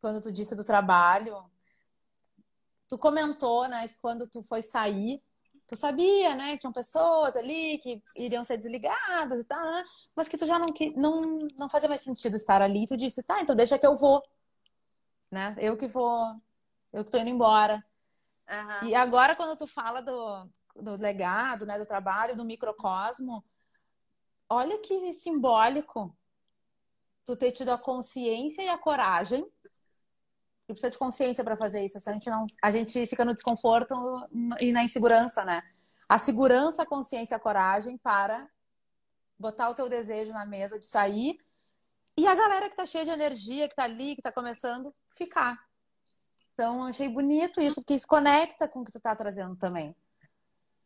[0.00, 1.44] quando tu disse do trabalho.
[2.88, 5.22] Tu comentou, né, que quando tu foi sair,
[5.70, 9.84] tu sabia, né, que tinham pessoas ali que iriam ser desligadas e tal, né?
[10.16, 10.66] mas que tu já não,
[10.96, 12.88] não, não fazia mais sentido estar ali.
[12.88, 14.20] Tu disse, tá, então deixa que eu vou,
[15.30, 15.54] né?
[15.60, 16.34] Eu que vou,
[16.92, 17.84] eu que tô indo embora.
[18.50, 18.88] Uhum.
[18.88, 23.44] E agora, quando tu fala do, do legado, né, do trabalho, do microcosmo,
[24.48, 26.12] olha que simbólico
[27.24, 29.48] tu ter tido a consciência e a coragem.
[30.70, 31.98] E precisa de consciência para fazer isso.
[31.98, 33.94] A gente, não, a gente fica no desconforto
[34.60, 35.62] e na insegurança, né?
[36.08, 38.48] A segurança, a consciência, a coragem para
[39.38, 41.38] botar o teu desejo na mesa de sair
[42.16, 45.58] e a galera que tá cheia de energia, que tá ali, que tá começando, ficar.
[46.52, 49.96] Então, achei bonito isso, porque isso conecta com o que tu tá trazendo também.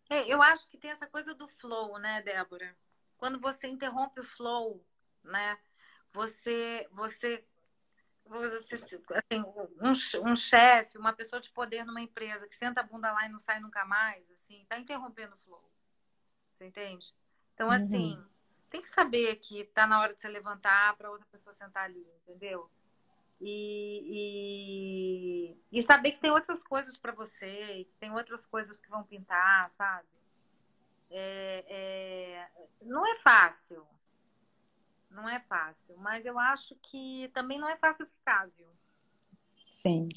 [0.09, 2.76] É, eu acho que tem essa coisa do flow, né, Débora?
[3.24, 4.85] quando você interrompe o flow,
[5.22, 5.57] né?
[6.12, 7.43] Você, você
[8.31, 13.27] assim, um, um chefe, uma pessoa de poder numa empresa que senta a bunda lá
[13.27, 15.70] e não sai nunca mais, assim, tá interrompendo o flow.
[16.53, 17.07] Você entende?
[17.55, 17.75] Então, uhum.
[17.75, 18.27] assim, uhum.
[18.70, 22.07] tem que saber que tá na hora de você levantar para outra pessoa sentar ali,
[22.22, 22.70] entendeu?
[23.41, 24.01] E,
[25.72, 29.03] e, e, saber que tem outras coisas para você, que tem outras coisas que vão
[29.03, 30.09] pintar, sabe?
[31.11, 33.87] É, é, não é fácil.
[35.14, 35.96] Não é fácil.
[35.98, 38.68] Mas eu acho que também não é fácil ficar, viu?
[39.70, 40.08] Sim.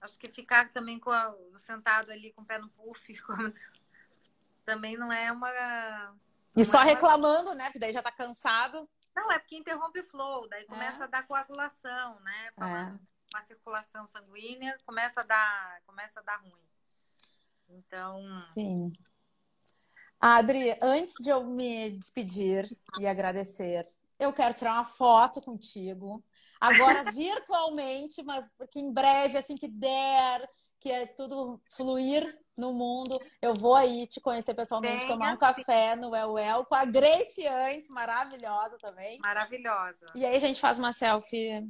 [0.00, 3.14] Acho que ficar também com a, sentado ali com o pé no puff
[4.64, 5.48] também não é uma.
[6.56, 7.54] E só é reclamando, uma...
[7.54, 7.64] né?
[7.64, 8.88] Porque daí já tá cansado.
[9.14, 11.04] Não, é porque interrompe o flow, daí começa é.
[11.04, 12.50] a dar coagulação, né?
[12.60, 12.98] É.
[13.34, 16.52] Uma circulação sanguínea, começa a dar, começa a dar ruim.
[17.68, 18.22] Então.
[18.54, 18.92] Sim.
[20.20, 22.68] Adri, antes de eu me despedir
[22.98, 23.88] e agradecer,
[24.18, 26.24] eu quero tirar uma foto contigo.
[26.60, 30.48] Agora virtualmente, mas que em breve, assim que der,
[30.80, 35.36] que é tudo fluir no mundo, eu vou aí te conhecer pessoalmente, Bem tomar um
[35.36, 39.18] café no El El com a Grace antes, maravilhosa também.
[39.18, 40.06] Maravilhosa.
[40.14, 41.62] E aí a gente faz uma selfie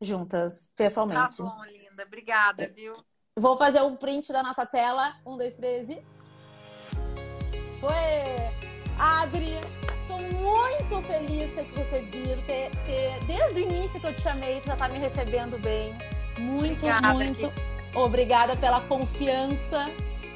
[0.00, 1.36] juntas, pessoalmente.
[1.36, 2.02] Tá bom, linda.
[2.02, 2.96] Obrigada, viu?
[3.36, 5.14] Vou fazer um print da nossa tela.
[5.24, 6.04] Um, dois, três e.
[7.80, 8.62] Foi!
[8.98, 9.54] Adri,
[10.32, 14.60] muito feliz de ter te recebido, ter, ter, desde o início que eu te chamei,
[14.60, 15.96] tu já tá me recebendo bem.
[16.38, 17.52] Muito, Obrigada, muito
[17.94, 19.90] obrigada pela confiança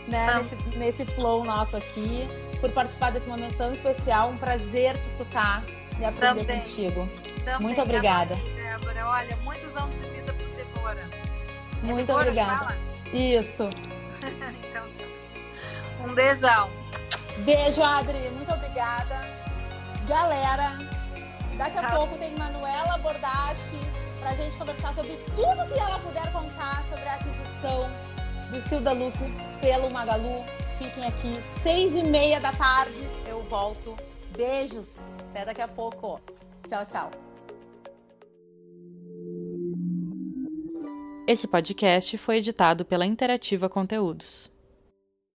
[0.07, 2.29] né, nesse, nesse flow nosso aqui,
[2.61, 4.31] por participar desse momento tão especial.
[4.31, 5.65] Um prazer te escutar
[5.99, 6.59] e aprender Também.
[6.59, 7.09] contigo.
[7.45, 7.61] Também.
[7.61, 8.35] Muito obrigada.
[8.35, 9.07] Débora.
[9.09, 11.11] Olha, muitos anos de vida por Débora.
[11.83, 12.77] Muito é obrigada.
[13.13, 13.69] Isso.
[14.23, 16.05] então, tá.
[16.05, 16.71] um beijão.
[17.39, 18.31] Beijo, Adri.
[18.31, 19.36] Muito obrigada.
[20.07, 20.79] Galera,
[21.57, 21.97] daqui a tá.
[21.97, 23.77] pouco tem Manuela Bordache
[24.21, 27.91] pra gente conversar sobre tudo que ela puder contar sobre a aquisição
[28.49, 29.19] do Estilo da Look
[29.61, 30.45] pelo Magalu.
[30.79, 33.03] Fiquem aqui, seis e meia da tarde.
[33.27, 33.97] Eu volto.
[34.37, 34.99] Beijos.
[35.31, 36.21] Até daqui a pouco.
[36.69, 37.11] Tchau, tchau.
[41.27, 44.49] Esse podcast foi editado pela Interativa Conteúdos.